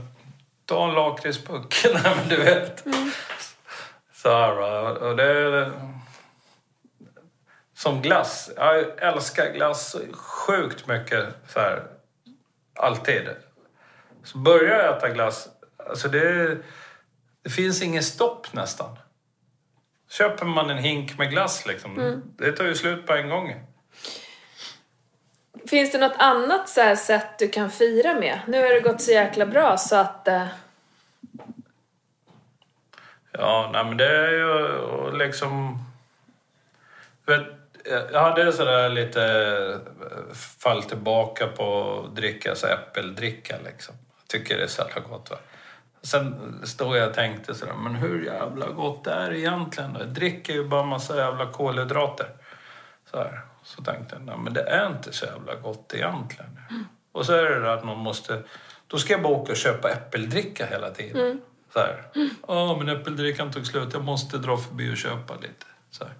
[0.73, 1.85] Ta en lakritspuck.
[1.93, 2.83] Nej men du vet.
[4.13, 5.03] Så här.
[5.03, 5.71] Och det är...
[7.75, 8.51] Som glass.
[8.55, 11.83] Jag älskar glass sjukt mycket så här.
[12.79, 13.29] Alltid.
[14.23, 15.47] Så börjar jag äta glass,
[15.89, 16.57] alltså det,
[17.43, 18.97] det finns ingen stopp nästan.
[20.09, 23.55] Köper man en hink med glass liksom, det tar ju slut på en gång.
[25.67, 28.39] Finns det något annat så sätt du kan fira med?
[28.47, 30.27] Nu har det gått så jäkla bra så att...
[30.27, 30.47] Eh,
[33.37, 35.79] Ja, nej men det är ju liksom...
[37.25, 37.43] Vet,
[38.11, 39.79] jag hade sådär lite
[40.59, 43.95] fall tillbaka på att dricka så äppeldricka liksom.
[44.27, 45.37] Tycker det är så jävla gott va.
[46.01, 49.95] Sen stod jag och tänkte sådär, men hur jävla gott är det egentligen?
[49.99, 52.27] Jag dricker ju bara massa jävla kolhydrater.
[53.11, 53.41] Så, här.
[53.63, 56.59] så tänkte jag, nej men det är inte så jävla gott egentligen.
[57.11, 58.43] Och så är det där att man måste,
[58.87, 61.41] då ska jag bara åka och köpa äppeldricka hela tiden.
[61.73, 62.03] Så här.
[62.47, 65.65] Ja, men äppeldrickan tog slut, jag måste dra förbi och köpa lite.
[65.91, 66.13] Så här.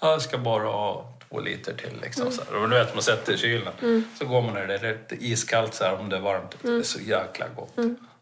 [0.00, 2.30] Ja, Jag ska bara ha två liter till liksom.
[2.32, 2.62] Så här.
[2.62, 4.04] Och du vet, man sätter i kylen.
[4.18, 6.56] Så går man där, det är lite iskallt så här om det är varmt.
[6.62, 7.72] Det är så jäkla gott.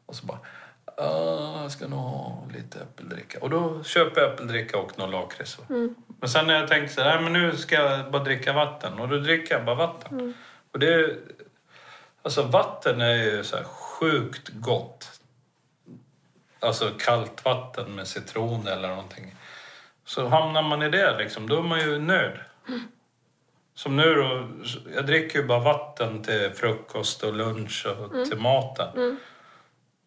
[0.06, 0.38] Och så bara,
[0.96, 3.38] ja, jag ska nog ha lite äppeldricka.
[3.40, 5.58] Och då köper jag äppeldricka och någon lakrits.
[5.58, 5.64] va.
[6.20, 8.98] Men sen när jag tänkte så här, "Nej, men nu ska jag bara dricka vatten.
[8.98, 10.34] Och då dricker jag bara vatten.
[10.72, 11.16] Och det,
[12.24, 15.20] Alltså vatten är ju så här sjukt gott.
[16.62, 19.34] Alltså kallt vatten med citron eller någonting.
[20.04, 22.38] Så hamnar man i det liksom, då är man ju nöjd.
[23.74, 24.48] Som nu då,
[24.94, 29.18] jag dricker ju bara vatten till frukost och lunch och till maten.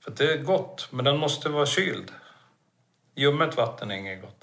[0.03, 2.11] För det är gott, men den måste vara kyld.
[3.15, 4.34] Ljummet vatten är inget gott.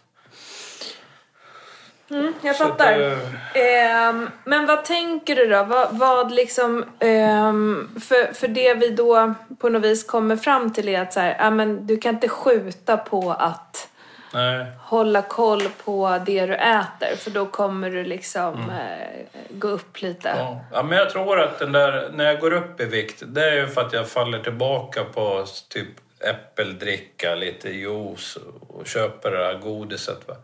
[2.12, 2.98] Mm, jag Så fattar.
[2.98, 3.18] det-
[3.54, 5.62] Ehm, men vad tänker du då?
[5.62, 10.88] Vad, vad liksom, ehm, för, för det vi då på något vis kommer fram till
[10.88, 13.88] är att så här, men du kan inte skjuta på att
[14.34, 14.66] Nej.
[14.80, 20.28] hålla koll på det du äter för då kommer du liksom eh, gå upp lite.
[20.28, 20.44] Mm.
[20.44, 20.60] Ja.
[20.72, 23.54] ja, men jag tror att den där, när jag går upp i vikt, det är
[23.56, 25.88] ju för att jag faller tillbaka på typ
[26.20, 30.28] äppeldricka, lite juice och köper det där godiset.
[30.28, 30.34] Va?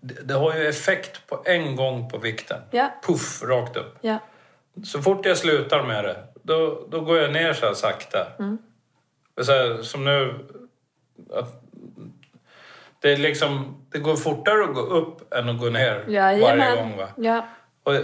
[0.00, 2.60] Det, det har ju effekt på en gång på vikten.
[2.70, 2.90] Ja.
[3.06, 3.98] Puff, rakt upp.
[4.00, 4.18] Ja.
[4.84, 8.26] Så fort jag slutar med det, då, då går jag ner så här sakta.
[9.40, 10.34] Så här, som nu...
[13.00, 16.76] Det, är liksom, det går fortare att gå upp än att gå ner varje Jajamän.
[16.76, 16.96] gång.
[16.96, 17.08] Va?
[17.16, 17.46] Ja.
[17.82, 17.94] Och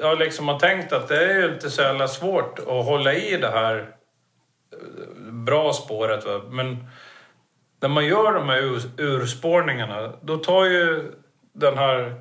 [0.00, 3.36] jag liksom har tänkt att det är ju inte så jävla svårt att hålla i
[3.36, 3.94] det här
[4.72, 6.26] eh, bra spåret.
[6.26, 6.40] Va?
[6.48, 6.86] Men
[7.80, 11.12] när man gör de här ur, urspårningarna, då tar ju
[11.52, 12.14] den här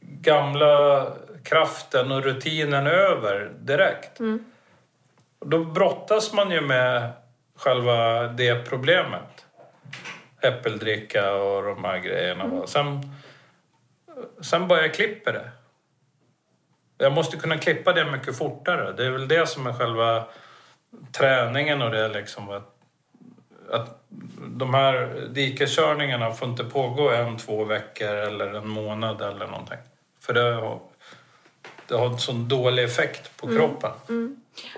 [0.00, 1.06] gamla
[1.42, 4.20] kraften och rutinen över direkt.
[5.38, 7.10] Och då brottas man ju med
[7.56, 9.46] själva det problemet.
[10.42, 12.46] Äppeldricka och de här grejerna.
[12.46, 12.66] Va?
[12.66, 13.14] Sen,
[14.40, 15.50] sen bara jag klipper det.
[16.98, 18.92] Jag måste kunna klippa det mycket fortare.
[18.92, 20.24] Det är väl det som är själva
[21.12, 22.50] träningen och det liksom.
[22.50, 22.79] Att,
[23.72, 24.00] att
[24.46, 29.78] de här dikeskörningarna får inte pågå en, två veckor eller en månad eller någonting.
[30.20, 30.78] För det har,
[31.86, 33.90] det har en sån dålig effekt på kroppen.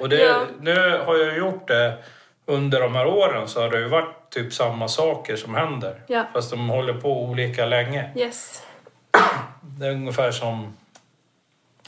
[0.00, 0.46] Och det, Ja.
[0.60, 0.74] nu
[1.06, 1.98] har jag gjort det
[2.46, 6.02] under de här åren så har det ju varit typ samma saker som händer.
[6.06, 6.26] Ja.
[6.32, 8.10] Fast de håller på olika länge.
[8.16, 8.62] Yes.
[9.60, 10.76] Det är ungefär som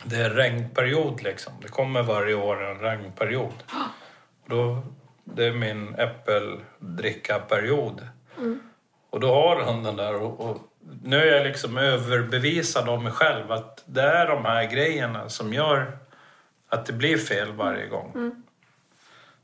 [0.05, 1.53] det är regnperiod liksom.
[1.63, 3.53] Det kommer varje år en regnperiod.
[4.45, 4.83] Och då,
[5.25, 8.09] det är min äppeldrickaperiod.
[9.11, 10.59] Och då har han den där och, och
[11.03, 15.53] nu är jag liksom överbevisad om mig själv att det är de här grejerna som
[15.53, 15.99] gör
[16.69, 18.43] att det blir fel varje gång.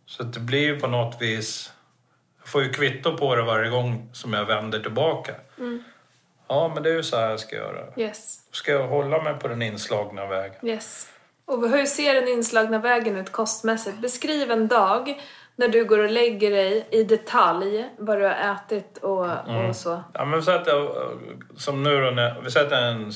[0.07, 1.73] Så att det blir på något vis...
[2.39, 5.35] Jag får ju kvitto på det varje gång som jag vänder tillbaka.
[6.49, 7.87] Ja, men det är ju så här jag ska göra.
[7.97, 8.39] Yes.
[8.53, 10.57] Ska jag hålla mig på den inslagna vägen?
[10.63, 11.09] Yes.
[11.45, 13.99] Och hur ser den inslagna vägen ut kostmässigt?
[13.99, 15.21] Beskriv en dag
[15.57, 20.03] när du går och lägger dig i detalj vad du har ätit och, och så.
[20.15, 21.11] Ja, men så att jag,
[21.57, 23.13] som nu då, när, vi sätter en,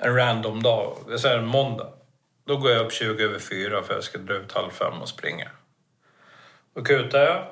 [0.00, 1.88] en random dag, vi säger en måndag.
[2.46, 5.08] Då går jag upp 20 över 4 för jag ska dra ut halv fem och
[5.08, 5.48] springa.
[6.74, 7.46] Då kutar jag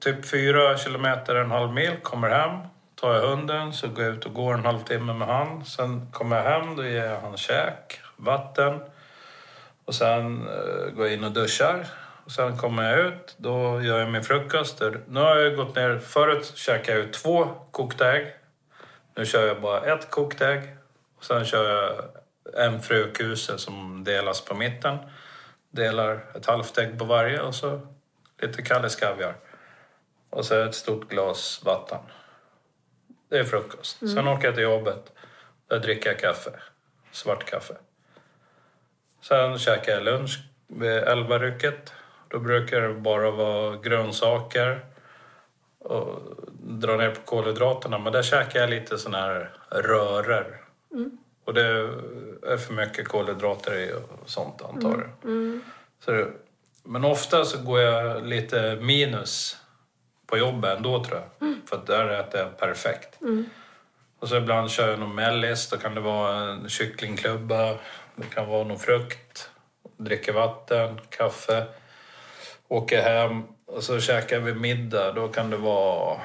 [0.00, 2.58] typ 4 kilometer, en halv mil, kommer hem.
[2.94, 5.64] Tar jag hunden så går jag ut och går en halvtimme med han.
[5.64, 8.80] Sen kommer jag hem, då ger jag han käk, vatten.
[9.84, 11.86] Och sen eh, går jag in och duschar.
[12.24, 14.82] Och sen kommer jag ut, då gör jag min frukost.
[15.06, 18.34] Nu har jag gått ner, förut käkade jag två kokta ägg.
[19.14, 20.76] Nu kör jag bara ett kokt ägg.
[21.16, 22.04] Och sen kör jag
[22.66, 24.98] en frökuse som delas på mitten.
[25.70, 27.80] Delar ett halvt ägg på varje och så
[28.38, 29.34] lite Kalles kaviar.
[30.30, 32.00] Och så ett stort glas vatten.
[33.28, 33.98] Det är frukost.
[33.98, 35.12] Sen åker jag till jobbet.
[35.68, 36.50] Där dricker jag kaffe.
[37.12, 37.74] Svart kaffe.
[39.20, 41.92] Sen käkar jag lunch vid elvarycket.
[42.28, 44.84] Då brukar det bara vara grönsaker
[45.78, 46.20] och
[46.60, 47.98] dra ner på kolhydraterna.
[47.98, 50.60] Men där käkar jag lite såna här röror.
[51.44, 51.62] Och det
[52.46, 54.90] är för mycket kolhydrater i och sånt antar
[55.22, 55.30] jag.
[56.04, 56.28] Så det,
[56.82, 59.56] men ofta så går jag lite minus
[60.26, 61.54] på jobbet ändå tror jag.
[61.68, 63.18] För att där äter jag perfekt.
[64.18, 65.70] Och så ibland kör jag någon mellis.
[65.70, 67.78] Då kan det vara en kycklingklubba.
[68.14, 69.50] Det kan vara någon frukt.
[69.96, 71.66] Dricker vatten, kaffe.
[72.68, 75.12] Åker hem och så käkar vi middag.
[75.12, 76.20] Då kan det vara,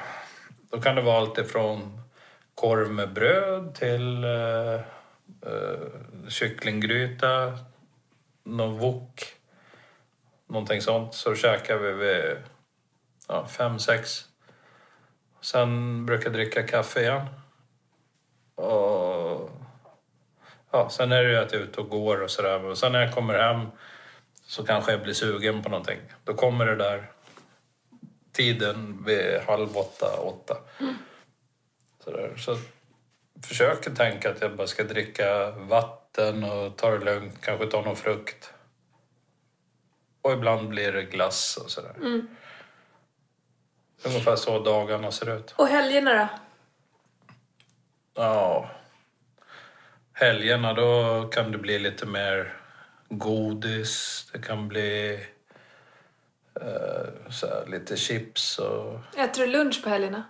[0.70, 2.02] då kan det vara allt ifrån
[2.54, 4.74] korv med bröd till eh,
[5.46, 5.88] eh,
[6.28, 7.58] kycklinggryta,
[8.44, 9.34] någon wok,
[10.48, 11.14] någonting sånt.
[11.14, 12.36] Så käkar vi vid
[13.28, 14.24] ja, fem, sex.
[15.40, 17.26] Sen brukar jag dricka kaffe igen.
[18.54, 19.50] Och
[20.70, 22.58] ja, sen är det ju att jag är ute och går och sådär.
[22.58, 23.66] Men sen när jag kommer hem
[24.50, 26.00] så kanske jag blir sugen på någonting.
[26.24, 27.10] Då kommer det där
[28.32, 30.56] tiden vid halv åtta, åtta.
[32.04, 32.36] Sådär.
[32.36, 32.56] Så
[33.46, 37.96] försöker tänka att jag bara ska dricka vatten och ta det lugnt, kanske ta någon
[37.96, 38.52] frukt.
[40.22, 41.94] Och ibland blir det glass och sådär.
[44.04, 45.54] Ungefär så dagarna ser ut.
[45.56, 46.28] Och helgerna då?
[48.22, 48.70] Ja.
[50.12, 52.59] Helgerna då kan det bli lite mer
[53.10, 54.26] godis.
[54.32, 55.20] Det kan bli
[56.60, 60.22] eh, så här, lite chips och Äter du lunch på helgerna?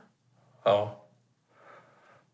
[0.64, 0.96] ja.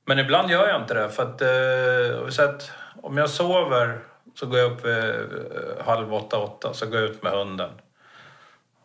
[0.08, 2.70] Men ibland gör jag inte det för att, eh, så att
[3.02, 4.00] om jag sover
[4.34, 7.70] så går jag upp vid eh, halv åtta, åtta så går jag ut med hunden.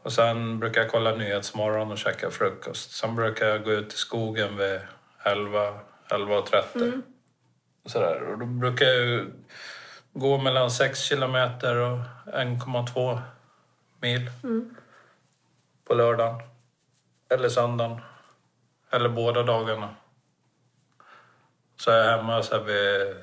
[0.04, 2.92] Och sen brukar jag kolla Nyhetsmorgon och käka frukost.
[2.92, 4.80] Sen brukar jag gå ut i skogen vid
[5.24, 7.02] 11, 11.30.
[7.86, 8.22] Sådär.
[8.22, 9.32] Och då brukar jag ju
[10.14, 13.20] gå mellan 6 kilometer och 1,2
[14.02, 14.30] mil.
[15.88, 16.42] På lördagen.
[17.30, 18.02] Eller söndagen.
[18.92, 19.90] Eller båda dagarna.
[21.78, 23.16] Så är jag hemma så här vid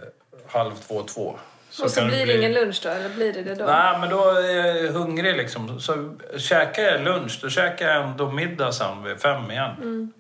[0.47, 1.39] halv två, två.
[1.83, 3.65] och så blir det ingen lunch då, eller blir det det då?
[3.65, 5.81] Nej, men då är jag hungrig liksom.
[5.81, 10.13] Så käkar jag lunch, då käkar jag ändå middag sen vid fem igen.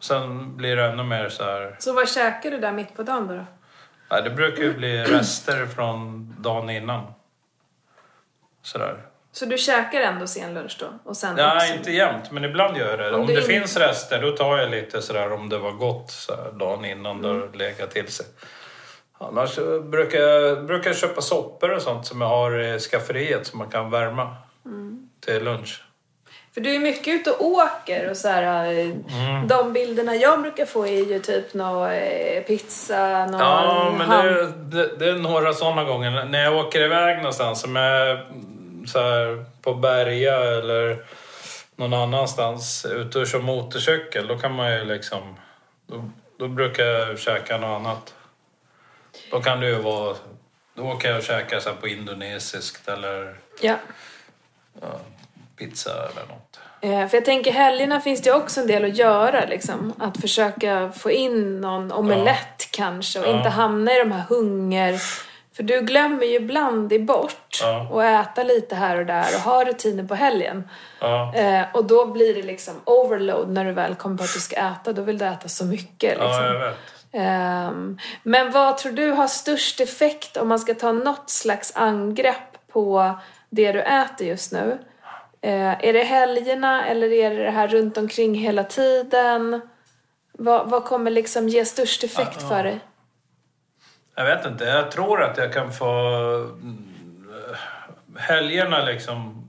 [0.00, 1.76] Sen blir det ännu mer så här...
[1.78, 3.34] Så vad käkar du där mitt på dagen då?
[3.34, 3.44] då?
[4.10, 7.12] Nej, det brukar ju bli rester från dagen innan.
[8.62, 9.02] Sådär.
[9.32, 10.86] Så du käkar ändå sen lunch då?
[11.04, 13.14] Och sen Nej, också- inte jämt, men ibland gör jag det.
[13.14, 16.10] Om Om, det in- finns rester, då tar jag lite sådär om det var gott
[16.10, 17.22] så här, dagen innan Mm.
[17.22, 18.26] det har legat till sig.
[19.18, 19.56] Annars
[19.90, 23.70] brukar jag, brukar jag köpa soppor och sånt som jag har i skafferiet som man
[23.70, 25.08] kan värma Mm.
[25.20, 25.84] till lunch.
[26.60, 29.48] För du är mycket ute och åker och så här, eh, Mm.
[29.48, 34.52] De bilderna jag brukar få är ju typ nå eh, pizza, nå Ja, men det,
[34.52, 36.24] det, det är några sådana gånger.
[36.24, 38.26] När jag åker iväg någonstans, som är
[38.86, 41.04] så här, på Berga eller
[41.76, 45.36] någon annanstans, ute och kör motorcykel, då kan man ju liksom...
[45.86, 48.14] Då, då brukar jag käka något annat.
[49.30, 50.16] Då kan det ju vara...
[50.74, 53.76] Då kan jag käka så här på indonesiskt eller Ja.
[55.56, 56.49] pizza eller något.
[56.80, 59.92] Eh, För jag tänker helgerna finns det också en del att göra liksom.
[59.98, 63.36] Att försöka få in någon omelett kanske och Ja.
[63.36, 65.00] inte hamna i de här hunger...
[65.56, 67.88] För du glömmer ju ibland dig bort Ja.
[67.90, 70.68] och äta lite här och där och ha rutiner på helgen.
[71.00, 74.40] Ja, Eh, och då blir det liksom overload när du väl kommer på att du
[74.40, 74.92] ska äta.
[74.92, 76.10] Då vill du äta så mycket.
[76.10, 76.28] Liksom.
[76.30, 76.76] ja jag vet.
[77.12, 82.68] Ehm, men vad tror du har störst effekt om man ska ta något slags angrepp
[82.72, 83.14] på
[83.50, 84.78] det du äter just nu?
[85.42, 89.60] Eh, är det helgerna eller är det det här runt omkring hela tiden?
[90.32, 92.80] Vad, vad kommer liksom ge störst effekt för dig?
[94.14, 94.64] Jag vet inte.
[94.64, 95.86] Jag tror att jag kan få...
[96.52, 96.86] mm,
[98.18, 99.46] Helgerna liksom,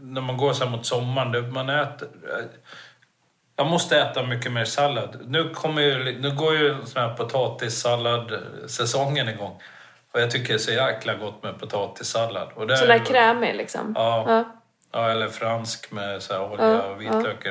[0.00, 2.08] när man går så mot sommaren, man äter...
[3.56, 5.18] Jag måste äta mycket mer sallad.
[5.26, 9.60] Nu, kommer ju, nu går ju sån här potatissallad-säsongen igång.
[10.12, 12.48] Och jag tycker det är så jäkla gott med potatissallad.
[12.54, 13.92] Och det Så är- där krämig liksom?
[13.96, 14.24] Ja.
[14.26, 14.44] Ja.
[14.92, 17.46] Ja, eller fransk med så här olja Ja, och vitlök.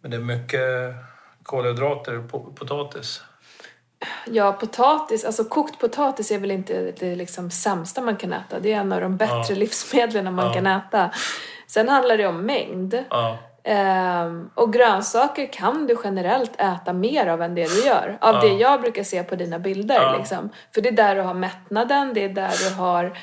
[0.00, 0.94] Men det är mycket
[1.42, 3.22] kolhydrater po- potatis.
[4.26, 8.60] Ja, potatis, alltså kokt potatis är väl inte det liksom sämsta man kan äta.
[8.60, 9.54] Det är en av de bättre Ja.
[9.54, 10.52] livsmedlen man Ja.
[10.52, 11.10] kan äta.
[11.66, 13.04] Sen handlar det om mängd.
[13.10, 18.18] Ja, Ehm, och grönsaker kan du generellt äta mer av än det du gör.
[18.20, 18.40] Av Ja.
[18.40, 19.94] det jag brukar se på dina bilder.
[20.02, 20.16] Ja.
[20.18, 20.50] Liksom.
[20.74, 23.18] För det är där du har mättnaden, det är där du har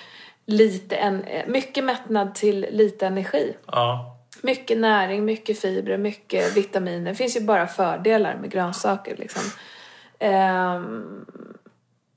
[0.48, 3.58] lite en, eh, mycket mättnad till lite energi.
[3.68, 7.12] ja, Mycket näring, mycket fibrer, mycket vitaminer.
[7.12, 9.18] Det finns ju bara fördelar med grönsaker.
[9.18, 9.42] Liksom.
[10.20, 11.26] Ehm,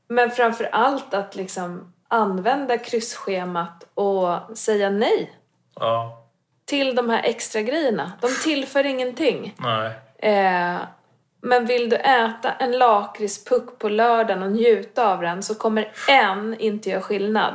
[0.08, 5.32] men framför allt att liksom använda kryssschemat och säga nej
[5.74, 6.26] ja.
[6.64, 8.12] till de här extra grejerna.
[8.20, 9.54] De tillför ingenting.
[9.58, 9.92] Nej.
[10.18, 10.76] Eh,
[11.42, 16.56] men vill du äta en lakritspuck på lördagen och njuta av den så kommer en
[16.60, 17.54] inte göra skillnad.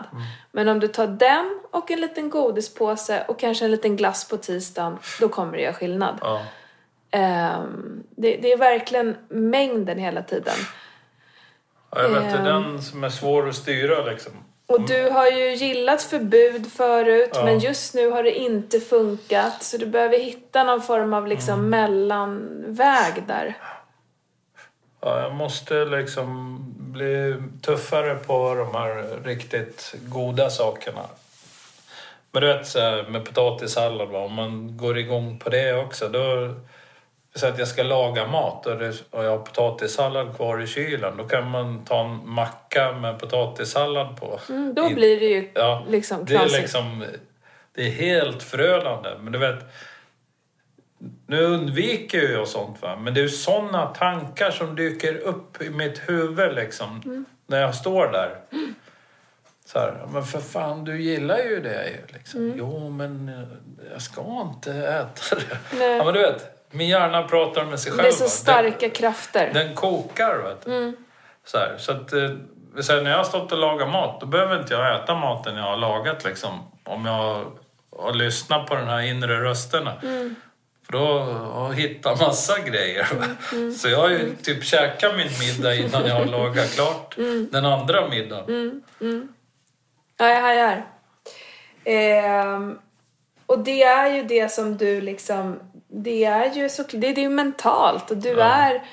[0.52, 4.38] Men om du tar den och en liten godispåse och kanske en liten glass på
[4.38, 6.18] tisdagen, då kommer det göra skillnad.
[6.22, 6.42] Ja.
[7.12, 10.56] Ehm, det, det är verkligen mängden hela tiden.
[11.92, 12.64] Ja, jag vet, det är Ehm.
[12.64, 14.32] den som är svår att styra liksom.
[14.68, 17.46] Och du har ju gillat förbud förut, Ja.
[17.46, 19.64] men just nu har det inte funkat.
[19.64, 23.58] Så du behöver hitta någon form av liksom mellanväg där.
[25.06, 31.02] Ja, jag måste liksom bli tuffare på de här riktigt goda sakerna.
[32.32, 34.20] Men du vet, så här, med potatissallad, va?
[34.20, 36.54] om man går igång på det också, då...
[37.36, 41.18] Så att jag ska laga mat och, det, och jag har potatissallad kvar i kylen,
[41.18, 44.40] då kan man ta en macka med potatissallad på.
[44.50, 47.06] Mm, då blir det ju Ja, liksom det är liksom...
[47.74, 49.10] Det är helt förödande.
[49.20, 49.60] Men du vet...
[51.28, 52.96] Nu undviker ju jag sånt va.
[52.96, 57.02] Men det är såna tankar som dyker upp i mitt huvud liksom.
[57.06, 57.26] Mm.
[57.48, 58.40] När jag står där.
[59.66, 62.18] Så här, men för fan, du gillar ju det ju.
[62.18, 62.54] Liksom.
[62.58, 65.78] Jo, men eh, jag ska inte äta det.
[65.78, 65.98] Nej.
[65.98, 68.04] Ja, men du vet, min hjärna pratar med sig själv.
[68.04, 68.30] Det är så va.
[68.30, 69.50] starka krafter.
[69.54, 70.98] Den, den kokar, vet du.
[71.46, 72.30] Så, här, så att, eh,
[72.80, 75.56] så här, när jag har stått och lagat mat, då behöver inte jag äta maten
[75.56, 76.60] jag har lagat liksom.
[76.84, 77.46] Om jag
[77.98, 79.94] har lyssnat på den här inre rösterna.
[80.86, 83.08] För då hittat massa grejer.
[83.20, 83.26] va.
[83.78, 87.16] Så jag har ju typ käkat min middag innan jag har lagat klart
[87.52, 88.84] den andra middagen.
[90.18, 90.86] Ja, jag hajar.
[91.84, 92.80] Ehm,
[93.46, 95.60] och det är ju det som du liksom...
[95.88, 98.84] Det är ju så, det, det är mentalt och du är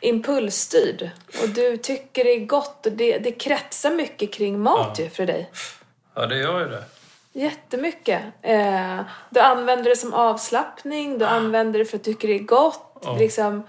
[0.00, 1.10] impulsstyrd.
[1.42, 5.26] Och du tycker det är gott och det, det kretsar mycket kring mat ju för
[5.26, 5.50] dig.
[6.14, 6.84] Ja, det gör ju det.
[7.36, 8.22] Jättemycket.
[8.42, 12.44] Eh, du använder det som avslappning, du använder det för att du tycker det är
[12.44, 12.98] gott.
[13.02, 13.16] Ja.
[13.16, 13.62] Liksom,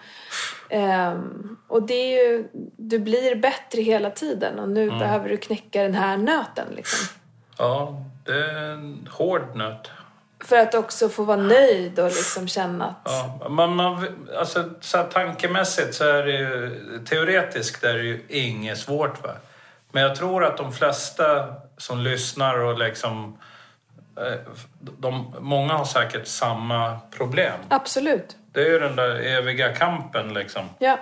[0.70, 2.48] ehm, och det är ju,
[2.78, 6.68] du blir bättre hela tiden och nu behöver du knäcka den här nöten.
[6.76, 7.08] Liksom.
[7.58, 9.92] Ja, det är en hård nöt.
[10.44, 13.02] För att också få vara nöjd och liksom känna att...
[13.06, 14.08] Ja, man, man,
[14.40, 19.24] alltså, så tankemässigt så är det ju, teoretiskt är det ju inget svårt.
[19.24, 19.32] Va?
[19.92, 23.38] Men jag tror att de flesta som lyssnar och liksom...
[24.18, 24.40] eh,
[24.80, 27.60] De, många har säkert samma problem.
[27.70, 28.38] Absolut.
[28.52, 30.70] Det är ju den där eviga kampen liksom.
[30.80, 30.98] Ja.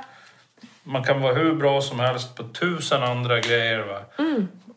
[0.83, 3.79] Man kan vara hur bra som helst på tusen andra grejer.
[3.79, 4.01] Va?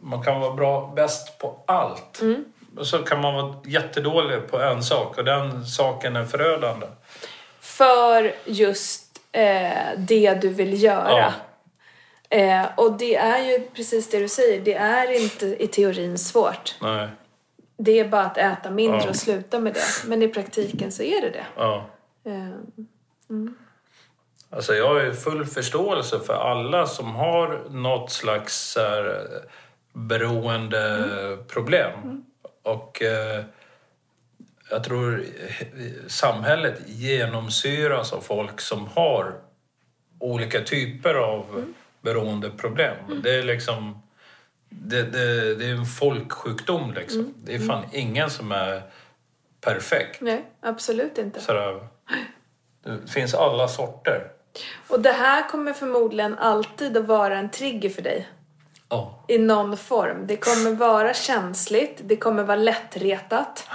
[0.01, 2.22] Man kan vara bra, bäst på allt.
[2.76, 6.86] Och så kan man vara jättedålig på en sak och den saken är förödande.
[7.61, 11.34] För just eh, det du vill göra.
[12.30, 16.74] Eh, och det är ju precis det du säger, det är inte i teorin svårt.
[16.80, 17.09] Nej.
[17.79, 19.09] Det är bara att äta mindre Ja.
[19.09, 19.81] och sluta med det.
[20.09, 21.47] Men i praktiken så är det det.
[21.57, 21.87] Ja.
[22.24, 22.49] Eh,
[24.51, 29.26] Alltså jag har ju full förståelse för alla som har något slags här,
[29.93, 32.24] beroendeproblem.
[32.62, 33.45] Och eh,
[34.70, 35.24] jag tror
[36.07, 39.35] samhället genomsyras av folk som har
[40.18, 41.64] olika typer av
[42.01, 42.97] beroendeproblem.
[43.22, 44.03] Det är liksom...
[44.69, 47.35] Det, det, det är en folksjukdom liksom.
[47.45, 48.83] Det är fan ingen som är
[49.61, 50.21] perfekt.
[50.21, 51.41] nej, absolut inte.
[51.41, 51.89] Sådär.
[52.85, 54.31] Det finns alla sorter.
[54.89, 58.29] Och det här kommer förmodligen alltid att vara en trigger för dig.
[58.89, 59.25] Ja.
[59.29, 60.27] I någon form.
[60.27, 63.69] Det kommer vara känsligt, det kommer vara lättretat.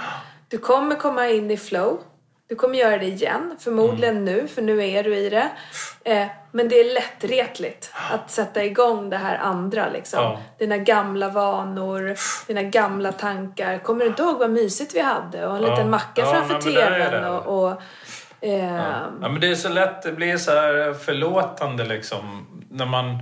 [0.48, 2.00] Du kommer komma in i flow.
[2.48, 4.24] Du kommer göra det igen, förmodligen Mm.
[4.24, 5.48] nu, för nu är du i det.
[6.04, 10.22] Eh, men det är lättretligt att sätta igång det här andra liksom.
[10.22, 10.40] Ja.
[10.58, 12.14] Dina gamla vanor,
[12.46, 13.78] dina gamla tankar.
[13.78, 15.46] Kommer du inte ihåg vad mysigt vi hade?
[15.46, 15.70] Och en Ja.
[15.70, 17.64] liten macka Ja, framför TVn och...
[17.64, 17.82] och
[18.40, 18.74] eh,
[19.22, 22.46] Ja, men det är så lätt, det blir så här förlåtande liksom.
[22.70, 23.18] När man,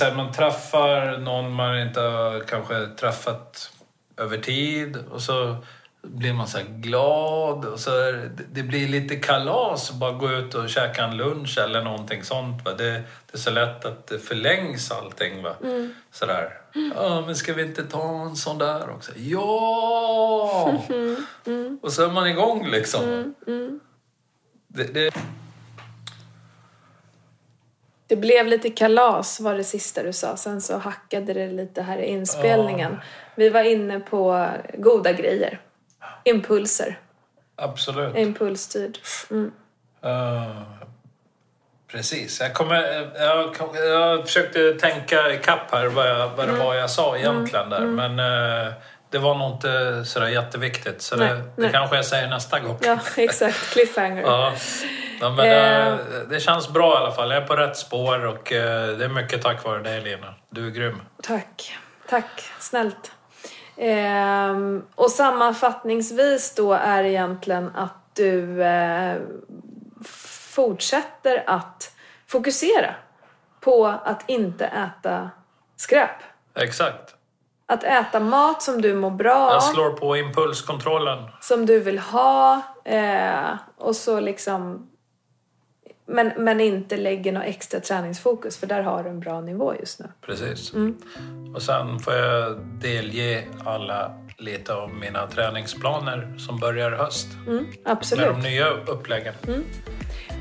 [0.00, 3.72] här, man träffar någon man inte har kanske träffat
[4.16, 5.56] över tid och så
[6.02, 7.90] blir man så glad och så
[8.52, 12.64] det- blir lite kalas att bara gå ut och käka en lunch eller någonting sånt.
[12.64, 12.72] Va?
[12.72, 15.42] Det, det är så lätt att det förlängs allting.
[15.42, 15.54] Va?
[16.12, 16.58] Sådär.
[16.94, 19.12] Ja, men ska vi inte ta en sån där också?
[19.16, 20.74] Ja!
[21.82, 23.34] Och så är man igång liksom.
[24.68, 25.14] Det, det,
[28.06, 30.36] Det blev lite kalas var det sista du sa.
[30.36, 32.96] Sen så hackade det lite här i inspelningen.
[33.34, 34.48] Vi var inne på
[34.78, 35.60] goda grejer.
[36.24, 36.98] Impulser.
[37.56, 38.16] absolut.
[38.16, 38.98] Impulsstyrd.
[39.30, 39.52] Mm.
[40.04, 40.62] Uh,
[41.92, 42.40] precis.
[42.40, 46.54] Jag, kommer, jag, kom- jag försökte tänka ikapp här vad, jag, vad Mm.
[46.58, 47.80] det var jag sa egentligen där.
[47.80, 48.72] Men eh,
[49.10, 51.02] det var nog inte sådär jätteviktigt.
[51.02, 51.72] Så Nej, det, det nej.
[51.72, 52.78] kanske jag säger nästa gång.
[52.82, 53.72] Ja, exakt.
[53.72, 54.22] Cliffhanger.
[54.26, 54.52] Ja.
[55.20, 55.96] Ja, men Eh.
[55.96, 57.30] det, det känns bra i alla fall.
[57.30, 60.34] Jag är på rätt spår och eh, det är mycket tack vare dig Lina.
[60.50, 61.00] Du är grym.
[61.22, 61.78] Tack.
[62.08, 62.42] Tack.
[62.58, 63.12] Snällt.
[63.84, 69.20] Ehm, och sammanfattningsvis då är egentligen att du eh,
[70.54, 71.92] fortsätter att
[72.26, 72.94] fokusera
[73.60, 75.30] på att inte äta
[75.76, 76.10] skräp.
[76.54, 77.14] Exakt.
[77.66, 79.52] Att äta mat som du mår bra av.
[79.52, 81.18] Jag slår på impulskontrollen.
[81.40, 84.88] som du vill ha eh, och så liksom
[86.12, 90.00] men, men inte lägger något extra träningsfokus för där har du en bra nivå just
[90.00, 90.06] nu.
[90.26, 90.74] Precis.
[90.74, 90.96] Mm.
[91.54, 97.26] Och sen får jag delge alla lite av mina träningsplaner som börjar i höst.
[97.46, 98.26] Mm, Med absolut.
[98.26, 99.34] de nya uppläggen.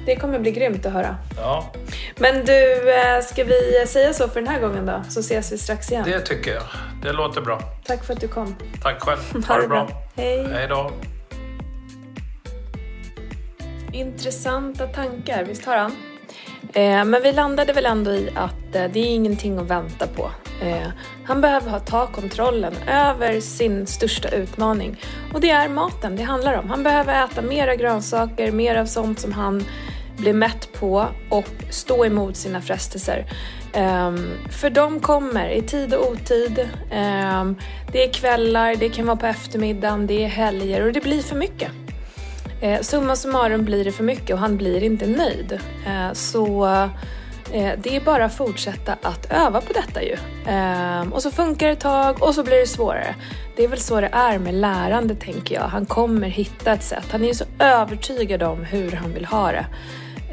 [0.05, 1.15] Det kommer bli grymt att höra.
[1.37, 1.71] Ja,
[2.19, 5.01] Men du, eh, ska vi säga så för den här gången då?
[5.09, 6.03] Så ses vi strax igen.
[6.05, 6.63] det tycker jag.
[7.03, 7.61] Det låter bra.
[7.85, 8.55] Tack för att du kom.
[8.83, 9.19] Tack själv.
[9.47, 9.87] Ha det bra.
[10.15, 10.47] Hej.
[10.53, 10.91] Hej då.
[13.93, 15.91] Intressanta tankar, visst har han?
[16.73, 20.31] Eh, men vi landade väl ändå i att eh, det är ingenting att vänta på.
[20.61, 20.87] Eh,
[21.25, 24.99] han behöver ha, ta kontrollen över sin största utmaning.
[25.33, 26.69] Och det är maten det handlar om.
[26.69, 29.63] Han behöver äta mera grönsaker, mer av sånt som han
[30.17, 33.25] blir mätt på och stå emot sina frestelser.
[33.75, 36.59] Um, för de kommer i tid och otid.
[36.91, 37.55] Um,
[37.91, 41.35] det är kvällar, det kan vara på eftermiddagen, det är helger och det blir för
[41.35, 41.71] mycket.
[42.61, 45.59] Eh, summa summarum blir det för mycket och han blir inte nöjd.
[45.87, 46.65] Eh, så
[47.53, 50.17] eh, det är bara att fortsätta att öva på detta ju.
[50.47, 53.15] Eh, och så funkar det ett tag och så blir det svårare.
[53.55, 55.61] Det är väl så det är med lärande tänker jag.
[55.61, 57.05] Han kommer hitta ett sätt.
[57.11, 59.65] Han är ju så övertygad om hur han vill ha det.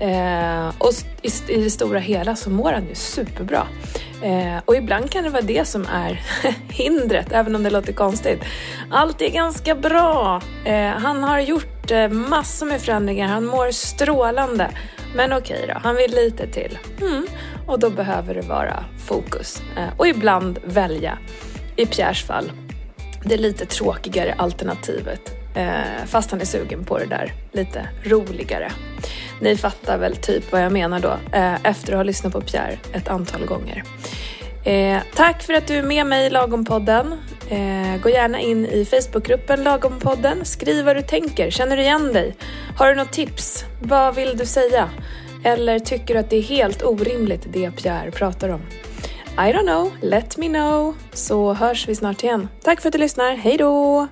[0.00, 0.92] Eh, och
[1.22, 3.66] i, i det stora hela så mår han ju superbra.
[4.22, 6.22] Eh, och ibland kan det vara det som är
[6.68, 8.40] hindret, även om det låter konstigt.
[8.90, 10.40] Allt är ganska bra.
[10.64, 14.70] Eh, han har gjort eh, massor med förändringar, han mår strålande.
[15.14, 16.78] Men okej då, han vill lite till.
[17.00, 17.26] Mm.
[17.66, 19.62] Och då behöver det vara fokus.
[19.76, 21.18] Eh, och ibland välja,
[21.76, 22.52] i Pierres fall,
[23.24, 25.20] det lite tråkigare alternativet.
[25.58, 28.72] Eh, fast han är sugen på det där lite roligare.
[29.40, 32.78] Ni fattar väl typ vad jag menar då eh, efter att ha lyssnat på Pierre
[32.92, 33.84] ett antal gånger.
[34.64, 37.12] Eh, tack för att du är med mig i Lagompodden.
[37.50, 40.44] Eh, gå gärna in i Facebookgruppen Lagompodden.
[40.44, 41.50] Skriv vad du tänker.
[41.50, 42.36] Känner du igen dig?
[42.76, 43.64] Har du något tips?
[43.82, 44.90] Vad vill du säga?
[45.44, 48.60] Eller tycker du att det är helt orimligt det Pierre pratar om?
[49.32, 50.94] I don't know, let me know.
[51.12, 52.48] Så hörs vi snart igen.
[52.62, 53.36] Tack för att du lyssnar.
[53.36, 54.08] Hej då!